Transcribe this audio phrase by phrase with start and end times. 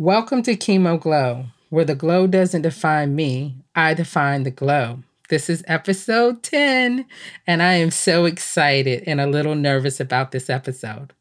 [0.00, 5.00] Welcome to Chemo Glow, where the glow doesn't define me, I define the glow.
[5.28, 7.04] This is episode 10,
[7.46, 11.12] and I am so excited and a little nervous about this episode.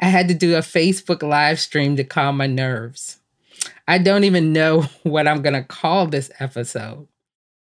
[0.00, 3.20] I had to do a Facebook live stream to calm my nerves.
[3.86, 7.06] I don't even know what I'm going to call this episode.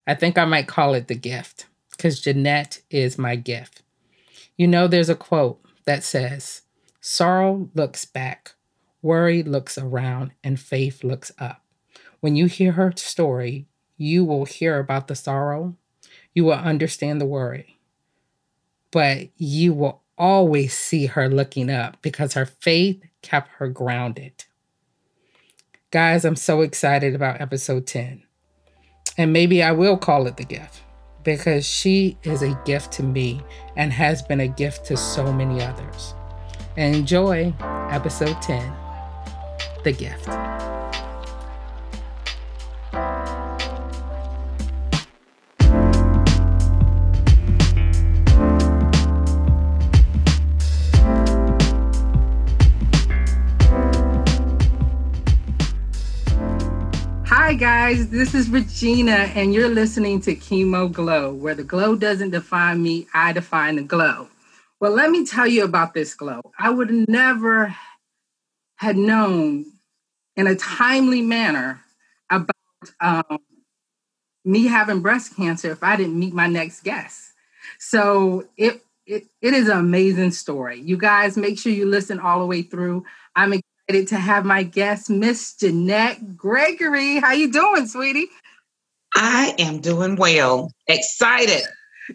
[0.07, 3.81] I think I might call it The Gift, because Jeanette is my gift.
[4.59, 6.61] You know, there's a quote that says,
[7.01, 8.53] Sorrow looks back,
[9.03, 11.65] Worry looks around and faith looks up.
[12.21, 15.77] When you hear her story, you will hear about the sorrow,
[16.35, 17.79] you will understand the worry,
[18.91, 24.45] but you will always see her looking up because her faith kept her grounded.
[25.91, 28.23] Guys, I'm so excited about episode 10.
[29.17, 30.83] And maybe I will call it the gift
[31.25, 33.43] because she is a gift to me
[33.77, 36.15] and has been a gift to so many others.
[36.77, 37.53] Enjoy
[37.91, 38.88] episode 10
[39.85, 40.27] the gift.
[57.27, 62.31] Hi, guys, this is Regina, and you're listening to Chemo Glow, where the glow doesn't
[62.31, 64.29] define me, I define the glow.
[64.81, 66.43] Well, let me tell you about this glow.
[66.59, 67.75] I would never
[68.79, 69.67] had known
[70.37, 71.81] in a timely manner
[72.31, 72.55] about
[73.01, 73.39] um,
[74.45, 77.33] me having breast cancer if I didn't meet my next guest.
[77.79, 80.81] So it, it it is an amazing story.
[80.81, 83.05] You guys make sure you listen all the way through.
[83.35, 87.17] I'm excited to have my guest, Miss Jeanette Gregory.
[87.17, 88.29] How you doing, sweetie?
[89.15, 90.71] I am doing well.
[90.87, 91.63] Excited.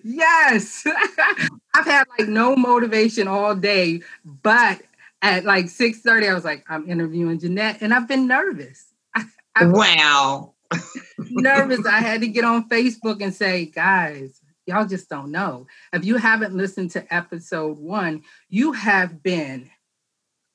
[0.04, 0.86] Yes.
[1.76, 4.82] I've had like no motivation all day, but
[5.24, 8.94] at like 6.30 i was like i'm interviewing jeanette and i've been nervous.
[9.56, 10.54] I, wow.
[11.18, 11.86] nervous.
[11.86, 15.68] I had to get on facebook and say guys y'all just don't know.
[15.92, 19.70] If you haven't listened to episode one you have been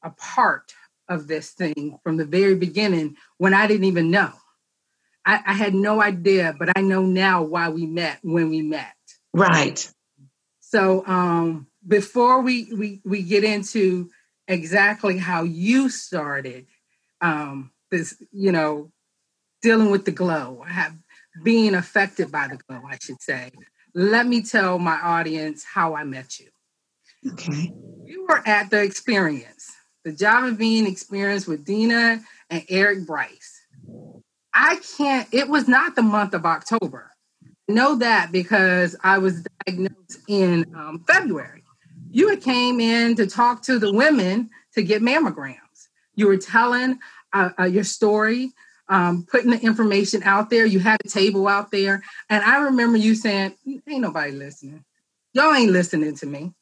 [0.04, 0.72] a part
[1.08, 4.32] of this thing from the very beginning when i didn't even know.
[5.24, 8.94] I, I had no idea but i know now why we met when we met.
[9.32, 9.90] Right.
[10.60, 14.10] So um before we we we get into
[14.48, 16.66] exactly how you started
[17.20, 18.90] um, this, you know,
[19.62, 20.94] dealing with the glow, have,
[21.44, 23.50] being affected by the glow, I should say.
[23.94, 26.48] Let me tell my audience how I met you.
[27.32, 27.72] Okay.
[28.04, 29.72] You were at the experience,
[30.04, 32.20] the Java Bean experience with Dina
[32.50, 33.60] and Eric Bryce.
[34.54, 37.12] I can't, it was not the month of October.
[37.44, 41.62] I know that because I was diagnosed in um, February
[42.10, 45.88] you had came in to talk to the women to get mammograms.
[46.14, 46.98] You were telling
[47.32, 48.52] uh, uh, your story,
[48.88, 50.64] um, putting the information out there.
[50.66, 54.84] You had a table out there, and I remember you saying, "Ain't nobody listening.
[55.32, 56.52] Y'all ain't listening to me."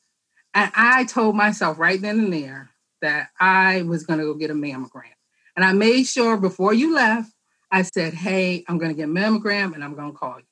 [0.55, 2.71] And I told myself right then and there
[3.03, 5.15] that I was going to go get a mammogram,
[5.55, 7.31] and I made sure before you left,
[7.71, 10.45] I said, "Hey, I'm going to get a mammogram, and I'm going to call you."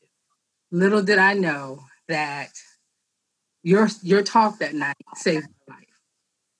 [0.70, 2.50] Little did I know that
[3.64, 5.84] your your talk that night saved my life.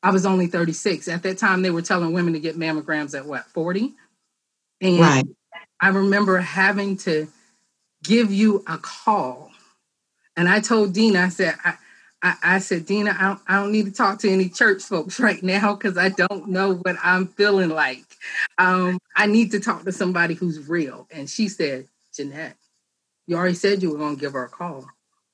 [0.02, 1.06] I was only 36.
[1.06, 3.94] At that time, they were telling women to get mammograms at what, 40?
[4.80, 5.24] And right.
[5.80, 7.28] I remember having to
[8.02, 9.50] give you a call.
[10.36, 11.74] And I told Dina, I said, I,
[12.22, 15.20] I, I said, Dina, I don't, I don't need to talk to any church folks
[15.20, 18.04] right now because I don't know what I'm feeling like.
[18.58, 21.06] Um, I need to talk to somebody who's real.
[21.10, 22.56] And she said, Jeanette,
[23.26, 24.86] you already said you were going to give her a call,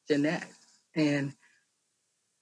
[0.08, 0.48] Jeanette.
[0.94, 1.32] And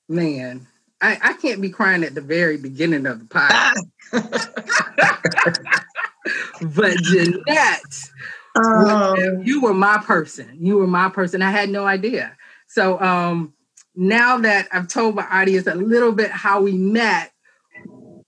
[0.09, 0.67] man,
[1.01, 3.75] I, I can't be crying at the very beginning of the podcast.
[6.75, 8.11] but Jeanette,
[8.57, 10.57] um, you were my person.
[10.61, 11.43] You were my person.
[11.43, 12.37] I had no idea.
[12.67, 13.55] So um,
[13.95, 17.33] now that I've told my audience a little bit how we met,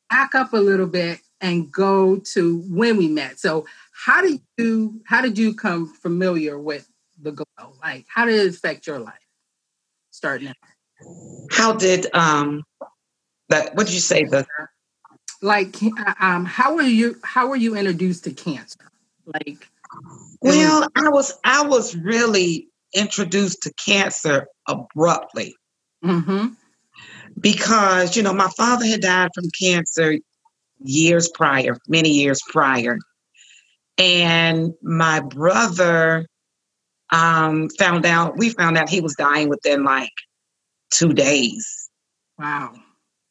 [0.08, 3.38] back up a little bit and go to when we met.
[3.38, 6.88] So how did you how did you come familiar with
[7.21, 7.74] the glow?
[7.82, 9.15] Like how did it affect your life?
[10.10, 10.56] Starting out.
[11.50, 12.64] How did um
[13.48, 14.47] that what did you say the
[15.42, 15.76] like
[16.20, 18.91] um how were you how were you introduced to cancer?
[19.26, 19.68] Like
[20.41, 25.54] well, I was I was really introduced to cancer abruptly.
[26.04, 26.48] Mm-hmm.
[27.38, 30.18] Because, you know, my father had died from cancer
[30.82, 32.98] years prior, many years prior.
[33.98, 36.26] And my brother
[37.12, 40.10] um, found out, we found out he was dying within like
[40.91, 41.89] two days.
[42.39, 42.75] Wow.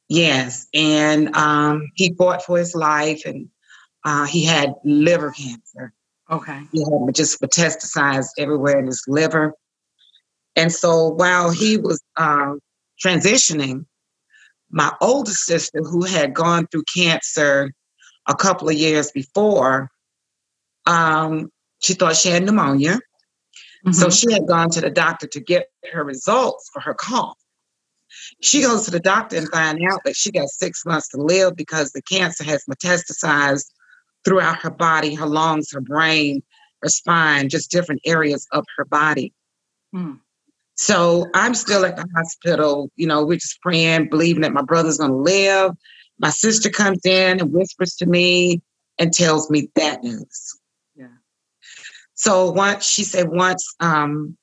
[0.08, 0.68] Yes.
[0.74, 3.50] And um, he fought for his life and
[4.04, 5.94] uh, he had liver cancer.
[6.32, 6.62] Okay.
[6.72, 9.54] He had just metastasized everywhere in his liver.
[10.56, 12.54] And so while he was uh,
[13.04, 13.86] transitioning,
[14.72, 17.72] my older sister, who had gone through cancer
[18.28, 19.90] a couple of years before,
[20.86, 23.00] um, she thought she had pneumonia.
[23.86, 23.92] Mm-hmm.
[23.94, 27.38] So she had gone to the doctor to get her results for her cough.
[28.42, 31.56] She goes to the doctor and finds out that she got six months to live
[31.56, 33.70] because the cancer has metastasized
[34.26, 36.42] throughout her body, her lungs, her brain,
[36.82, 39.34] her spine, just different areas of her body.
[39.94, 40.16] Hmm.
[40.76, 42.90] So I'm still at the hospital.
[42.96, 45.72] You know, we're just praying, believing that my brother's going to live.
[46.20, 48.62] My sister comes in and whispers to me
[48.98, 50.60] and tells me that news.
[50.96, 51.08] Yeah.
[52.14, 54.38] So once she said, once um,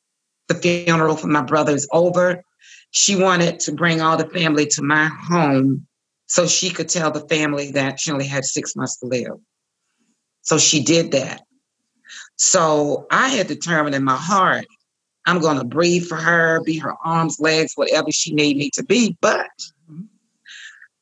[0.49, 2.43] the funeral for my brother is over,
[2.91, 5.87] she wanted to bring all the family to my home
[6.27, 9.39] so she could tell the family that she only had six months to live.
[10.43, 11.43] So she did that.
[12.37, 14.67] So I had determined in my heart,
[15.27, 18.85] I'm going to breathe for her, be her arms, legs, whatever she need me to
[18.85, 19.17] be.
[19.21, 19.51] But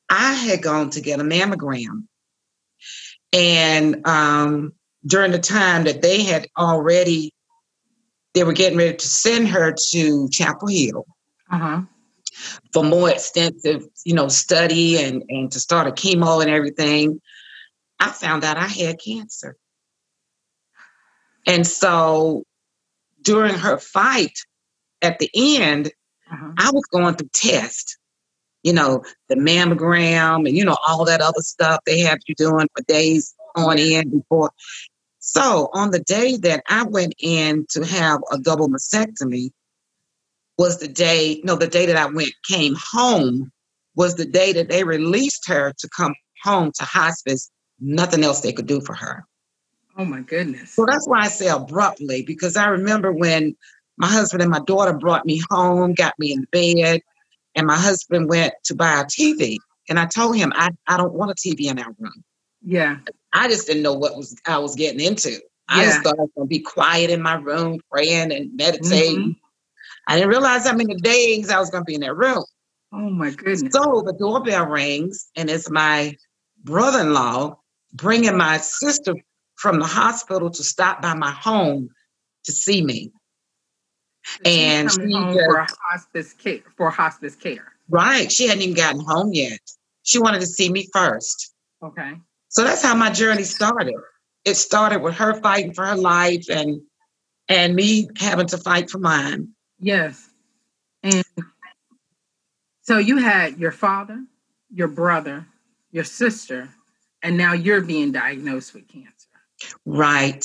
[0.09, 2.05] I had gone to get a mammogram.
[3.33, 4.73] And um,
[5.07, 7.33] during the time that they had already,
[8.33, 11.07] they were getting ready to send her to Chapel Hill
[11.51, 11.83] uh-huh.
[12.73, 17.21] for more extensive, you know, study and, and to start a chemo and everything.
[18.01, 19.57] I found out I had cancer.
[21.47, 22.45] And so
[23.23, 24.39] during her fight
[25.03, 25.93] at the end,
[26.31, 26.53] uh-huh.
[26.59, 27.99] I was going through tests,
[28.63, 32.69] you know, the mammogram and, you know, all that other stuff they have you doing
[32.75, 34.51] for days on end before.
[35.19, 39.53] So on the day that I went in to have a double mastectomy
[40.59, 43.51] was the day, no, the day that I went, came home
[43.97, 47.51] was the day that they released her to come home to hospice.
[47.81, 49.25] Nothing else they could do for her.
[49.97, 50.75] Oh my goodness.
[50.75, 53.57] So that's why I say abruptly, because I remember when
[53.97, 57.01] my husband and my daughter brought me home, got me in bed,
[57.55, 59.59] and my husband went to buy a TV.
[59.89, 62.25] And I told him, I, I don't want a TV in our room.
[62.63, 62.99] Yeah.
[63.33, 65.31] I just didn't know what was I was getting into.
[65.31, 65.39] Yeah.
[65.69, 69.21] I just thought I was gonna be quiet in my room, praying and meditating.
[69.21, 69.44] Mm-hmm.
[70.07, 72.45] I didn't realize how many days I was gonna be in that room.
[72.93, 73.73] Oh my goodness.
[73.73, 76.17] So the doorbell rings and it's my
[76.63, 77.59] brother-in-law
[77.93, 79.15] bringing my sister
[79.57, 81.89] from the hospital to stop by my home
[82.45, 83.13] to see me.
[84.45, 87.73] and she home just, for hospice care for hospice care.
[87.89, 88.31] Right.
[88.31, 89.61] She hadn't even gotten home yet.
[90.03, 91.53] She wanted to see me first.
[91.83, 92.15] Okay.
[92.49, 93.95] So that's how my journey started.
[94.45, 96.81] It started with her fighting for her life and
[97.49, 99.54] and me having to fight for mine.
[99.85, 100.31] Yes.
[101.03, 101.23] And
[102.81, 104.25] so you had your father,
[104.73, 105.47] your brother,
[105.91, 106.71] your sister,
[107.23, 109.11] and now you're being diagnosed with cancer.
[109.85, 110.43] Right.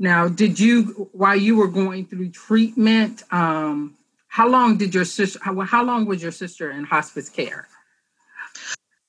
[0.00, 3.94] Now, did you, while you were going through treatment, um,
[4.26, 7.68] how long did your sister, how, how long was your sister in hospice care?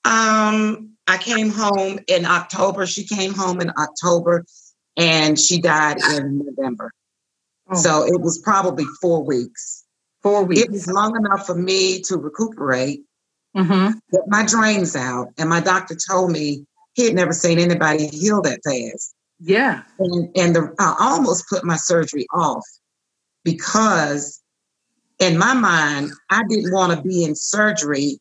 [0.05, 2.85] Um, I came home in October.
[2.85, 4.45] She came home in October
[4.95, 6.91] and she died in November.
[7.69, 7.75] Oh.
[7.75, 9.85] So it was probably four weeks.
[10.21, 10.61] Four weeks.
[10.61, 13.01] It was long enough for me to recuperate,
[13.55, 13.97] mm-hmm.
[14.11, 15.27] get my drains out.
[15.37, 19.13] And my doctor told me he had never seen anybody heal that fast.
[19.39, 19.83] Yeah.
[19.99, 22.65] And, and the, I almost put my surgery off
[23.43, 24.41] because
[25.19, 28.19] in my mind, I didn't want to be in surgery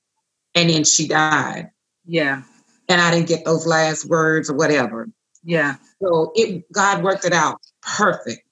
[0.54, 1.70] and then she died.
[2.04, 2.42] Yeah.
[2.88, 5.08] And I didn't get those last words or whatever.
[5.42, 5.76] Yeah.
[6.02, 8.42] So it God worked it out perfect.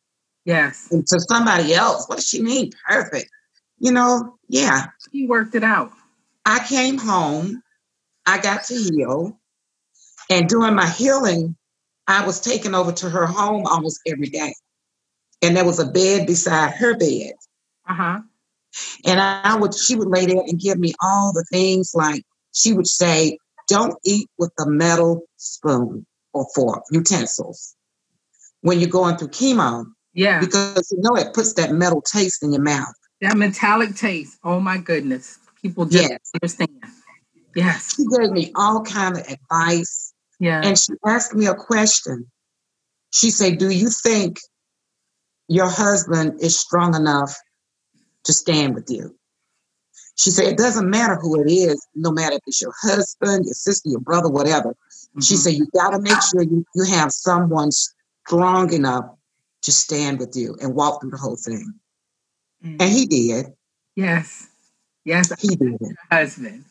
[0.45, 0.89] Yes.
[0.91, 3.31] And to somebody else, what does she mean perfect?
[3.79, 4.87] You know, yeah.
[5.13, 5.93] She worked it out.
[6.45, 7.63] I came home,
[8.27, 9.39] I got to heal,
[10.31, 11.57] and during my healing,
[12.07, 14.55] I was taken over to her home almost every day.
[15.43, 17.33] And there was a bed beside her bed.
[17.89, 18.21] Uh-huh.
[19.07, 22.73] And I would, she would lay there and give me all the things like she
[22.73, 27.75] would say, don't eat with a metal spoon or fork, utensils
[28.61, 29.87] when you're going through chemo.
[30.15, 30.41] Yeah.
[30.41, 32.95] Because you know it puts that metal taste in your mouth.
[33.21, 34.39] That metallic taste.
[34.45, 35.39] Oh my goodness.
[35.61, 36.31] People just yes.
[36.35, 36.71] understand.
[37.55, 37.95] Yes.
[37.97, 40.61] She gave me all kind of advice yeah.
[40.65, 42.31] And she asked me a question.
[43.13, 44.39] She said, Do you think
[45.49, 47.35] your husband is strong enough
[48.25, 49.17] to stand with you?
[50.17, 53.55] She said, It doesn't matter who it is, no matter if it's your husband, your
[53.55, 54.71] sister, your brother, whatever.
[54.71, 55.21] Mm-hmm.
[55.21, 59.07] She said, You got to make sure you, you have someone strong enough
[59.65, 61.75] to stand with you and walk through the whole thing.
[62.65, 62.77] Mm-hmm.
[62.81, 63.47] And he did.
[63.97, 64.47] Yes.
[65.05, 65.33] Yes.
[65.41, 65.77] He did.
[66.11, 66.65] Husband.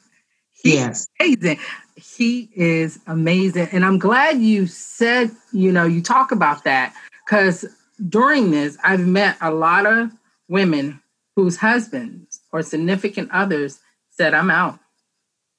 [0.53, 1.07] He, yes.
[1.19, 1.59] Amazing.
[1.95, 3.67] he is amazing.
[3.71, 6.93] And I'm glad you said, you know, you talk about that
[7.25, 7.65] because
[8.09, 10.11] during this, I've met a lot of
[10.47, 11.01] women
[11.35, 13.79] whose husbands or significant others
[14.11, 14.79] said, I'm out.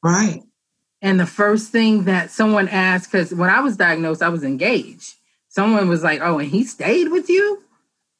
[0.02, 0.42] Right.
[1.02, 5.14] And the first thing that someone asked, because when I was diagnosed, I was engaged.
[5.54, 7.62] Someone was like, Oh, and he stayed with you?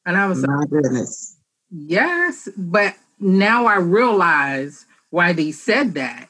[0.05, 1.35] And I was My like, goodness.
[1.69, 2.47] Yes.
[2.55, 6.29] But now I realize why they said that.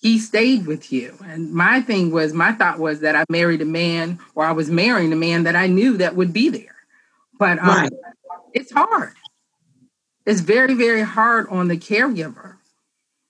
[0.00, 1.18] He stayed with you.
[1.26, 4.70] And my thing was, my thought was that I married a man or I was
[4.70, 6.76] marrying a man that I knew that would be there.
[7.38, 7.92] But um, Right.
[8.54, 9.12] it's hard.
[10.24, 12.56] It's very, very hard on the caregiver.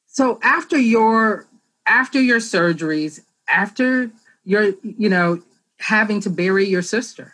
[0.07, 1.47] So after your
[1.87, 4.13] after your surgeries, after
[4.45, 5.43] your, you know,
[5.81, 7.33] having to bury your sister,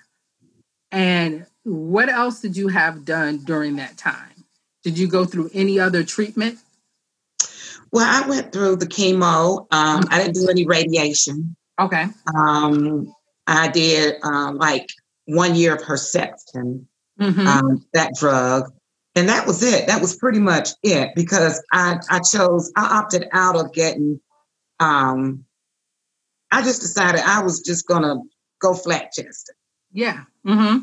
[0.91, 4.45] and what else did you have done during that time?
[4.85, 6.59] Did you go through any other treatment?
[7.93, 9.67] Well, I went through the chemo.
[9.73, 11.57] Um, I didn't do any radiation.
[11.81, 12.07] Okay.
[12.35, 13.13] Um,
[13.47, 14.89] I did um, like
[15.27, 16.87] one year of Herceptin,
[17.21, 17.47] Mhm.
[17.47, 18.73] um, that drug,
[19.15, 19.87] and that was it.
[19.87, 24.21] That was pretty much it because I I chose I opted out of getting.
[24.79, 25.45] Um,
[26.53, 28.17] I just decided I was just gonna
[28.61, 29.55] go flat chested.
[29.93, 30.25] yeah.
[30.47, 30.79] Mm-hmm.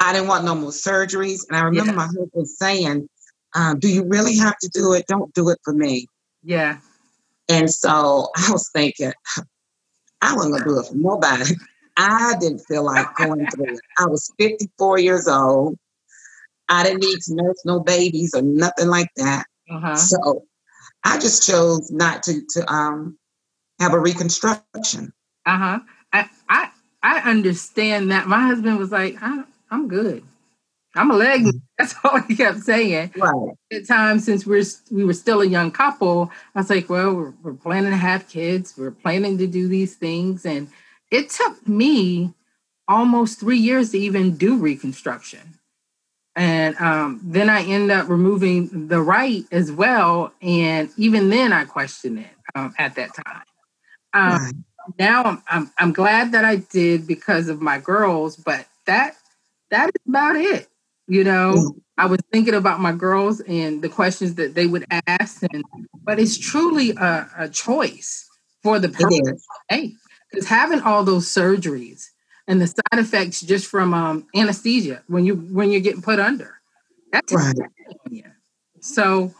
[0.00, 1.96] I didn't want no more surgeries, and I remember Yeah.
[1.96, 3.08] my husband saying,
[3.54, 5.06] um, "Do you really have to do it?
[5.06, 6.08] Don't do it for me."
[6.42, 6.78] Yeah.
[7.48, 9.12] And so I was thinking,
[10.20, 11.54] I wasn't gonna do it for nobody.
[11.96, 13.80] I didn't feel like going through it.
[13.98, 15.76] I was 54 years old.
[16.68, 19.46] I didn't need to nurse no babies or nothing like that.
[19.70, 19.96] Uh-huh.
[19.96, 20.44] So
[21.04, 23.16] I just chose not to to um
[23.80, 25.12] have a reconstruction.
[25.46, 25.78] Uh-huh.
[26.12, 26.70] I I
[27.02, 28.26] I understand that.
[28.26, 30.24] My husband was like, I, I'm good.
[30.94, 31.46] I'm a leg.
[31.78, 33.12] That's all he kept saying.
[33.16, 33.50] Right.
[33.72, 37.32] At times, since we're we were still a young couple, I was like, well, we're,
[37.42, 38.74] we're planning to have kids.
[38.76, 40.68] We're planning to do these things, and
[41.10, 42.34] it took me
[42.88, 45.58] almost three years to even do reconstruction.
[46.34, 51.64] And um, then I end up removing the right as well, and even then I
[51.64, 53.42] questioned it um, at that time.
[54.12, 54.64] Um.
[54.98, 59.16] Now I'm, I'm I'm glad that I did because of my girls, but that
[59.70, 60.68] that is about it.
[61.06, 61.80] You know, Mm.
[61.96, 65.64] I was thinking about my girls and the questions that they would ask, and
[66.04, 68.28] but it's truly a, a choice
[68.62, 69.38] for the person.
[69.68, 69.94] Hey,
[70.30, 72.06] because having all those surgeries
[72.46, 76.60] and the side effects just from um, anesthesia when you when you're getting put under,
[77.12, 77.56] that's Right.
[78.80, 79.34] So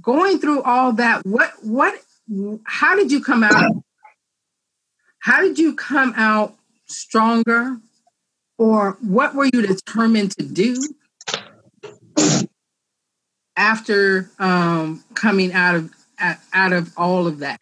[0.00, 1.94] going through all that, what what
[2.64, 3.76] how did you come out?
[5.26, 6.54] How did you come out
[6.86, 7.78] stronger?
[8.58, 10.76] Or what were you determined to do
[13.56, 15.90] after um, coming out of
[16.54, 17.58] out of all of that?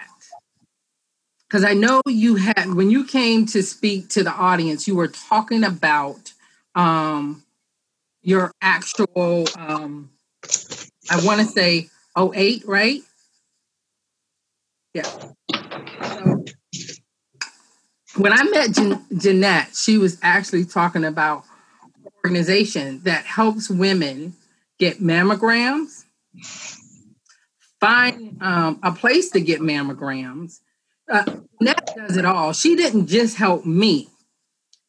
[1.49, 5.09] Because I know you had when you came to speak to the audience, you were
[5.09, 6.35] talking about
[6.75, 7.45] um,
[8.21, 9.47] your actual.
[9.57, 10.11] Um,
[11.11, 13.01] I want to say 08, right?
[14.93, 15.34] Yeah.
[18.17, 21.45] When I met Jan- Jeanette, she was actually talking about
[22.05, 24.35] an organization that helps women
[24.79, 26.05] get mammograms,
[27.81, 30.61] find um, a place to get mammograms.
[31.11, 31.25] Uh,
[31.61, 32.53] Jeanette does it all.
[32.53, 34.09] She didn't just help me;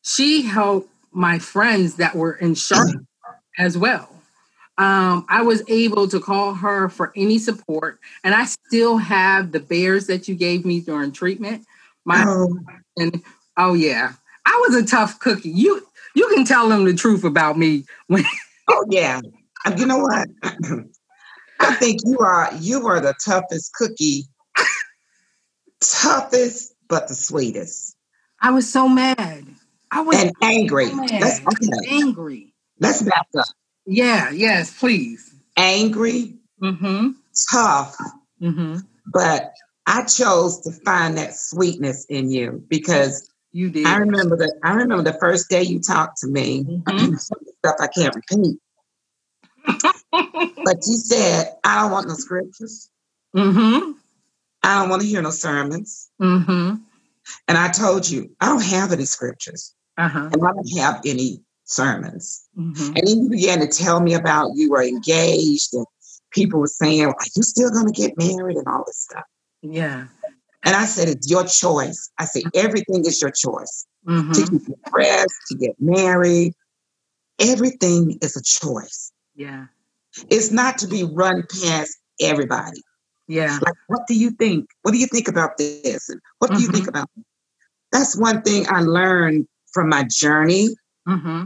[0.04, 3.06] she helped my friends that were in Charlotte
[3.58, 4.10] as well.
[4.78, 9.60] Um, I was able to call her for any support, and I still have the
[9.60, 11.66] bears that you gave me during treatment.
[12.04, 12.60] My Oh,
[12.98, 13.22] and
[13.58, 14.14] oh yeah,
[14.46, 15.50] I was a tough cookie.
[15.52, 15.86] You
[16.16, 18.24] you can tell them the truth about me when
[18.70, 19.22] oh yeah.
[19.78, 20.28] You know what?
[21.60, 24.24] I think you are you are the toughest cookie.
[25.82, 27.96] toughest, but the sweetest.
[28.42, 29.46] I was so mad.
[29.92, 30.88] I was And angry.
[30.88, 31.90] so Let's okay.
[31.90, 32.54] angry.
[32.80, 33.46] Let's back up.
[33.86, 35.34] Yeah, yes, please.
[35.58, 37.12] Angry, Mm-hmm.
[37.52, 37.96] tough,
[38.42, 38.78] Mm-hmm.
[39.14, 39.54] but
[39.88, 43.86] I chose to find that sweetness in you because You did.
[43.86, 47.20] I remember that I remember the first day you talked to me, Mhm.
[47.20, 48.60] stuff I can't repeat.
[50.12, 52.90] But you said, I don't want no scriptures.
[53.36, 53.92] mm-hmm.
[54.64, 56.10] I don't want to hear no sermons.
[56.22, 56.76] Mm-hmm.
[57.48, 60.30] And I told you, I don't have any scriptures Uh-huh.
[60.32, 62.48] and I don't have any sermons.
[62.58, 62.94] Mm-hmm.
[62.96, 65.86] And then you began to tell me about you were engaged and
[66.32, 69.24] people were saying, Are you still going to get married and all this stuff?
[69.74, 70.08] Yeah.
[70.64, 72.12] And I said, It's your choice.
[72.20, 74.32] I said, Everything is your choice to Mm-hmm.
[74.58, 76.54] keep your to get married.
[77.40, 79.12] Everything is a choice.
[79.36, 79.66] Yeah.
[80.30, 82.82] It's not to be run past everybody.
[83.28, 83.58] Yeah.
[83.62, 84.68] Like, what do you think?
[84.84, 86.10] What do you think about this?
[86.10, 86.90] And what do you think Mhm.
[86.90, 87.10] about
[87.92, 90.70] That's one thing I learned from my journey.
[91.08, 91.46] Mm-hmm.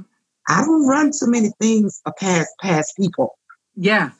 [0.49, 3.37] I don't run too many things past past people.
[3.75, 4.11] Yeah.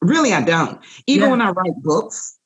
[0.00, 0.80] Really, I don't.
[1.06, 1.30] Even Yeah.
[1.30, 2.38] when I write books,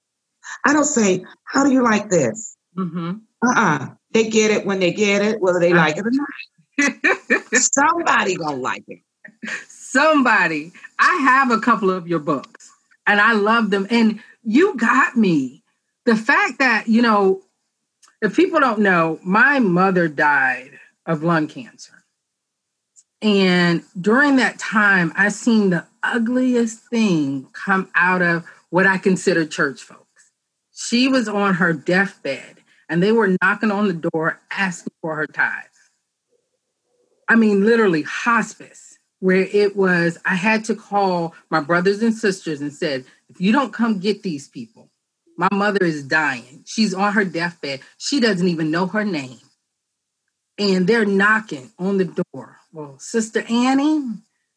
[0.64, 2.56] I don't say, How do you like this?
[2.76, 3.12] Mm-hmm.
[3.42, 3.88] Uh-uh.
[4.12, 7.52] They get it when they get it, whether they like it or not.
[7.54, 9.00] Somebody gonna like it.
[9.68, 10.72] Somebody.
[10.98, 12.70] I have a couple of your books
[13.06, 13.86] and I love them.
[13.90, 15.62] And you got me.
[16.06, 17.42] The fact that, you know,
[18.22, 22.04] if people don't know, my mother died of lung cancer.
[23.22, 29.44] And during that time, I seen the ugliest thing come out of what I consider
[29.44, 29.99] church folks.
[30.82, 32.56] She was on her deathbed
[32.88, 35.68] and they were knocking on the door asking for her tithes.
[37.28, 42.62] I mean, literally hospice, where it was, I had to call my brothers and sisters
[42.62, 44.88] and said, if you don't come get these people,
[45.36, 46.64] my mother is dying.
[46.64, 47.80] She's on her deathbed.
[47.98, 49.38] She doesn't even know her name.
[50.58, 52.56] And they're knocking on the door.
[52.72, 54.02] Well, Sister Annie,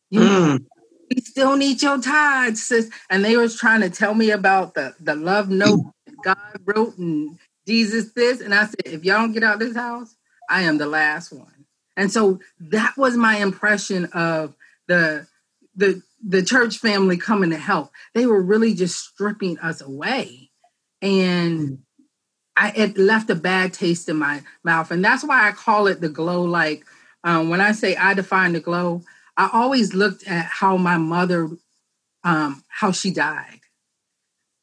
[0.10, 0.65] you Mm.
[1.13, 2.89] we still need your tithes, sis.
[3.10, 5.82] And they was trying to tell me about the, the love note
[6.24, 7.38] God wrote and
[7.68, 8.42] Jesus this.
[8.42, 10.15] And I said, if y'all don't get out of this house,
[10.50, 11.65] I am the last one.
[11.96, 14.56] And so that was my impression of
[14.88, 15.27] the
[15.75, 17.92] the the church family coming to help.
[18.13, 20.50] They were really just stripping us away.
[21.01, 21.80] And
[22.56, 24.92] I it left a bad taste in my mouth.
[24.92, 26.86] And that's why I call it the glow like
[27.24, 29.01] um, when I say I define the glow,
[29.38, 31.50] I always looked at how my mother,
[32.24, 33.62] um, how she died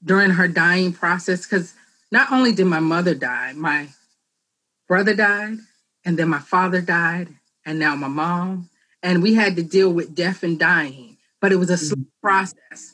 [0.04, 1.47] during her dying process.
[1.47, 1.75] Because
[2.11, 3.88] not only did my mother die, my
[4.88, 5.59] brother died,
[6.04, 7.28] and then my father died,
[7.64, 8.69] and now my mom.
[9.02, 12.92] And we had to deal with death and dying, but it was a slow process.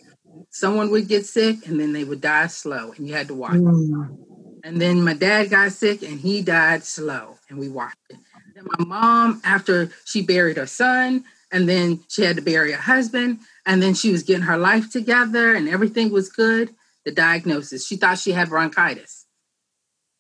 [0.51, 3.55] Someone would get sick, and then they would die slow, and you had to watch.
[3.55, 4.19] Mm.
[4.65, 8.17] And then my dad got sick and he died slow, and we watched it.
[8.55, 12.81] Then my mom, after she buried her son, and then she had to bury her
[12.81, 16.75] husband, and then she was getting her life together and everything was good.
[17.07, 19.27] The diagnosis, she thought she had bronchitis,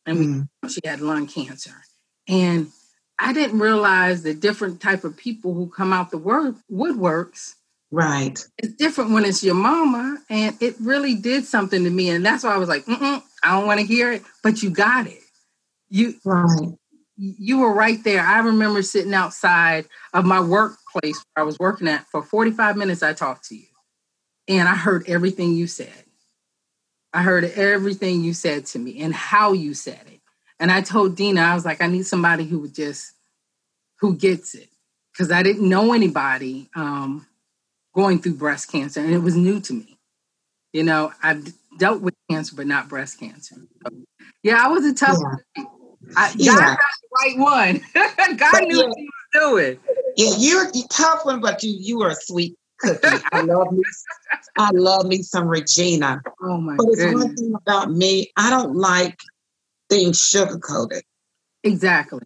[0.06, 0.48] and Mm.
[0.70, 1.74] she had lung cancer.
[2.28, 2.72] And
[3.18, 7.56] I didn't realize the different type of people who come out the word woodworks
[7.92, 8.44] Right.
[8.58, 10.18] it's different when it's your mama.
[10.30, 12.10] And it really did something to me.
[12.10, 14.22] And that's why i was like Mm-mm, i don't want to hear it.
[14.42, 15.20] But you got it.
[15.90, 16.74] You Right.
[17.16, 18.22] you were right there.
[18.22, 22.06] I remember sitting outside of my workplace where i was working at.
[22.08, 23.68] For 45 minutes i talked to you.
[24.48, 26.05] And i heard everything you said
[27.16, 30.20] i heard everything you said to me and how you said it
[30.60, 33.14] and i told dina i was like i need somebody who would just
[34.00, 34.68] who gets it
[35.12, 37.26] because i didn't know anybody um,
[37.94, 39.98] going through breast cancer and it was new to me
[40.72, 43.90] you know i've dealt with cancer but not breast cancer so,
[44.42, 45.36] yeah i was a tough Yeah.
[46.16, 46.58] I, God Yeah.
[46.58, 47.80] got the right one.
[47.94, 48.86] God But knew yeah.
[48.88, 49.80] what he was doing.
[50.16, 53.82] Yeah, you're you tough one, but you you are a sweet I love me.
[54.56, 56.22] I love me some Regina.
[56.42, 58.32] Oh my But it's one thing about me.
[58.36, 59.18] I don't like
[59.88, 61.02] things sugar coated.
[61.62, 62.22] Exactly.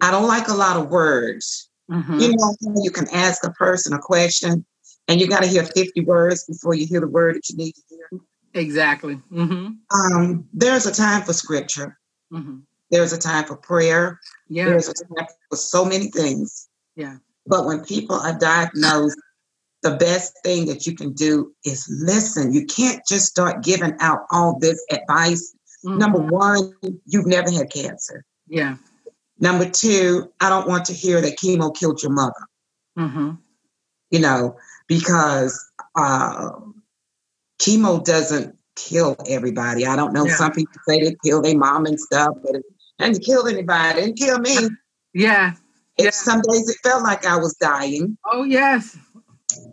[0.00, 1.68] I don't like a lot of words.
[1.90, 2.20] Mhm.
[2.20, 4.64] You know, you can ask a person a question,
[5.08, 7.72] and you got to hear fifty words before you hear the word that you need
[7.74, 8.20] to hear.
[8.54, 9.14] Exactly.
[9.30, 11.98] hmm Um, there's a time for scripture.
[12.30, 12.58] hmm
[12.90, 14.20] There's a time for prayer.
[14.48, 14.66] Yeah.
[14.66, 16.68] There's a time for so many things.
[16.96, 17.18] Yeah.
[17.46, 19.18] But when people are diagnosed,
[19.84, 22.52] the best thing that you can do is listen.
[22.52, 25.54] You can't just start giving out all this advice.
[25.84, 25.98] Mhm.
[25.98, 26.72] Number one,
[27.06, 28.24] you've never had cancer.
[28.48, 28.76] Yeah.
[29.38, 32.44] Number two, I don't want to hear that chemo killed your mother,
[32.98, 33.30] Mm-hmm.
[34.10, 34.56] you know,
[34.88, 35.52] because
[35.96, 36.50] uh,
[37.60, 39.86] chemo doesn't kill everybody.
[39.86, 40.26] I don't know.
[40.26, 40.36] Yeah.
[40.36, 42.64] Some people say they kill their mom and stuff, but it
[42.98, 44.00] didn't kill anybody.
[44.00, 44.56] It didn't kill me.
[45.12, 45.52] Yeah.
[45.98, 46.10] It- Yeah.
[46.10, 48.96] Some days it felt like I was dying, Oh yes.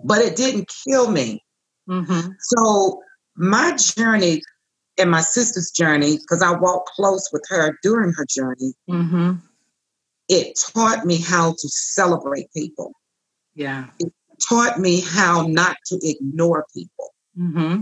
[0.04, 1.44] But it didn't kill me.
[1.88, 3.02] hmm So
[3.36, 4.42] my journey
[4.98, 9.34] and my sister's journey, because I walked close with her during her journey, hmm
[10.30, 12.94] it taught me how to celebrate people,
[13.54, 13.88] Yeah.
[14.00, 14.14] It
[14.48, 17.10] taught me how not to ignore people.
[17.36, 17.82] hmm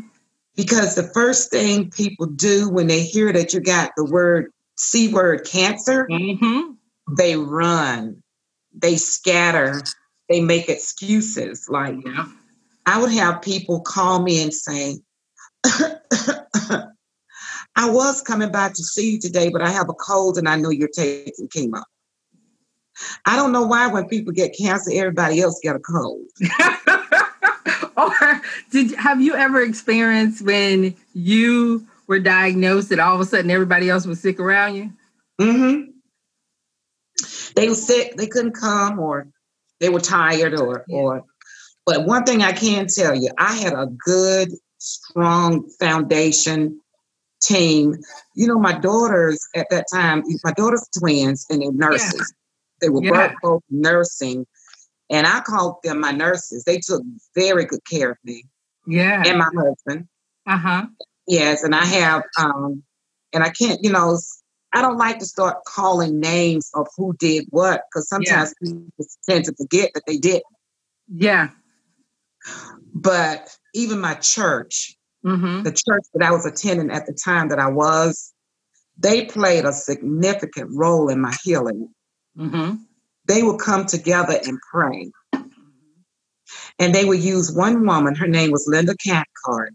[0.55, 5.13] Because the first thing people do when they hear that you got the word C
[5.13, 6.71] word cancer, hmm
[7.17, 8.21] they run,
[8.73, 9.81] they scatter,
[10.30, 11.68] they make excuses.
[11.68, 12.28] Like Yeah.
[12.86, 14.98] I would have people call me and say,
[17.76, 20.56] I was coming by to see you today, but I have a cold and I
[20.56, 21.84] know you're taking chemo.
[23.26, 26.26] I don't know why when people get cancer, everybody else get a cold.
[27.98, 33.52] or did have you ever experienced when you were diagnosed that all of a sudden
[33.52, 34.92] everybody else was sick around you?
[35.39, 35.92] Mm-hmm.
[37.56, 39.28] They were sick, they couldn't come, or
[39.80, 41.24] they were tired, or or.
[41.86, 46.80] But one thing I can tell you, I had a good, strong foundation
[47.42, 47.96] team.
[48.36, 52.13] You know, my daughters at that time, my daughters twins, and they're nurses.
[52.13, 52.36] Yeah.
[52.82, 53.34] They were yeah.
[53.42, 54.46] both nursing,
[55.10, 56.63] and I called them my nurses.
[56.63, 57.02] They took
[57.36, 58.44] very good care of me.
[58.86, 60.08] Yeah, and my husband.
[60.48, 60.86] Uh huh.
[61.28, 62.84] Yes, and I have, um,
[63.34, 64.18] and I can't, you know,
[64.73, 68.71] I don't like to start calling names of who did what because sometimes yeah.
[68.71, 70.43] people tend to forget that they did.
[71.08, 71.49] Yeah.
[72.93, 75.63] But even my church, mm-hmm.
[75.63, 78.34] the church that I was attending at the time that I was,
[78.97, 81.89] they played a significant role in my healing.
[82.38, 82.75] Mm-hmm.
[83.25, 85.12] They would come together and pray.
[86.77, 89.73] And they would use one woman, her name was Linda Cathcart.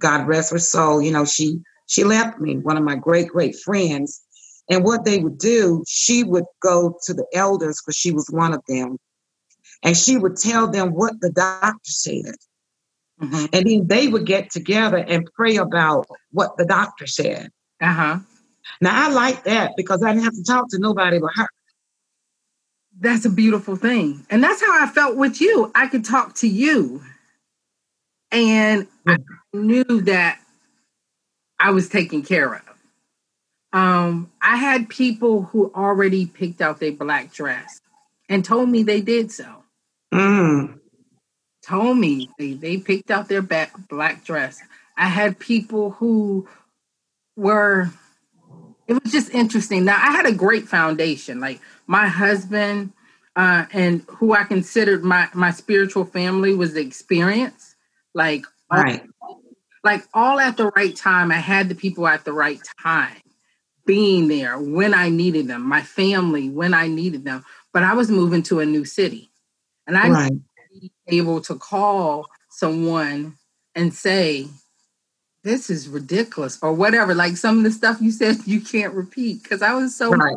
[0.00, 1.02] God rest her soul.
[1.02, 4.22] You know, she she left me, one of my great, great friends.
[4.70, 8.52] And what they would do, she would go to the elders because she was one
[8.52, 8.98] of them.
[9.82, 12.34] And she would tell them what the doctor said.
[13.20, 13.46] Mm-hmm.
[13.52, 17.50] And then they would get together and pray about what the doctor said.
[17.80, 18.18] Uh-huh.
[18.80, 21.48] Now I like that because I didn't have to talk to nobody but her.
[23.00, 24.26] That's a beautiful thing.
[24.28, 25.70] And that's how I felt with you.
[25.74, 27.02] I could talk to you.
[28.30, 29.16] And I
[29.52, 30.40] knew that
[31.58, 32.67] I was taken care of.
[33.72, 37.80] Um, I had people who already picked out their black dress
[38.28, 39.64] and told me they did so.
[40.12, 40.78] Mm.
[41.62, 44.58] Told me they, they picked out their back, black dress.
[44.96, 46.48] I had people who
[47.36, 47.90] were,
[48.86, 49.84] it was just interesting.
[49.84, 51.40] Now, I had a great foundation.
[51.40, 52.92] Like my husband
[53.36, 57.76] uh, and who I considered my, my spiritual family was the experience.
[58.14, 59.02] Like, right.
[59.20, 59.42] all,
[59.84, 61.30] like all at the right time.
[61.30, 63.16] I had the people at the right time
[63.88, 67.42] being there when I needed them, my family when I needed them.
[67.72, 69.30] But I was moving to a new city.
[69.86, 70.32] And I right.
[70.80, 73.38] be able to call someone
[73.74, 74.46] and say,
[75.42, 77.14] this is ridiculous or whatever.
[77.14, 80.36] Like some of the stuff you said you can't repeat because I was so right.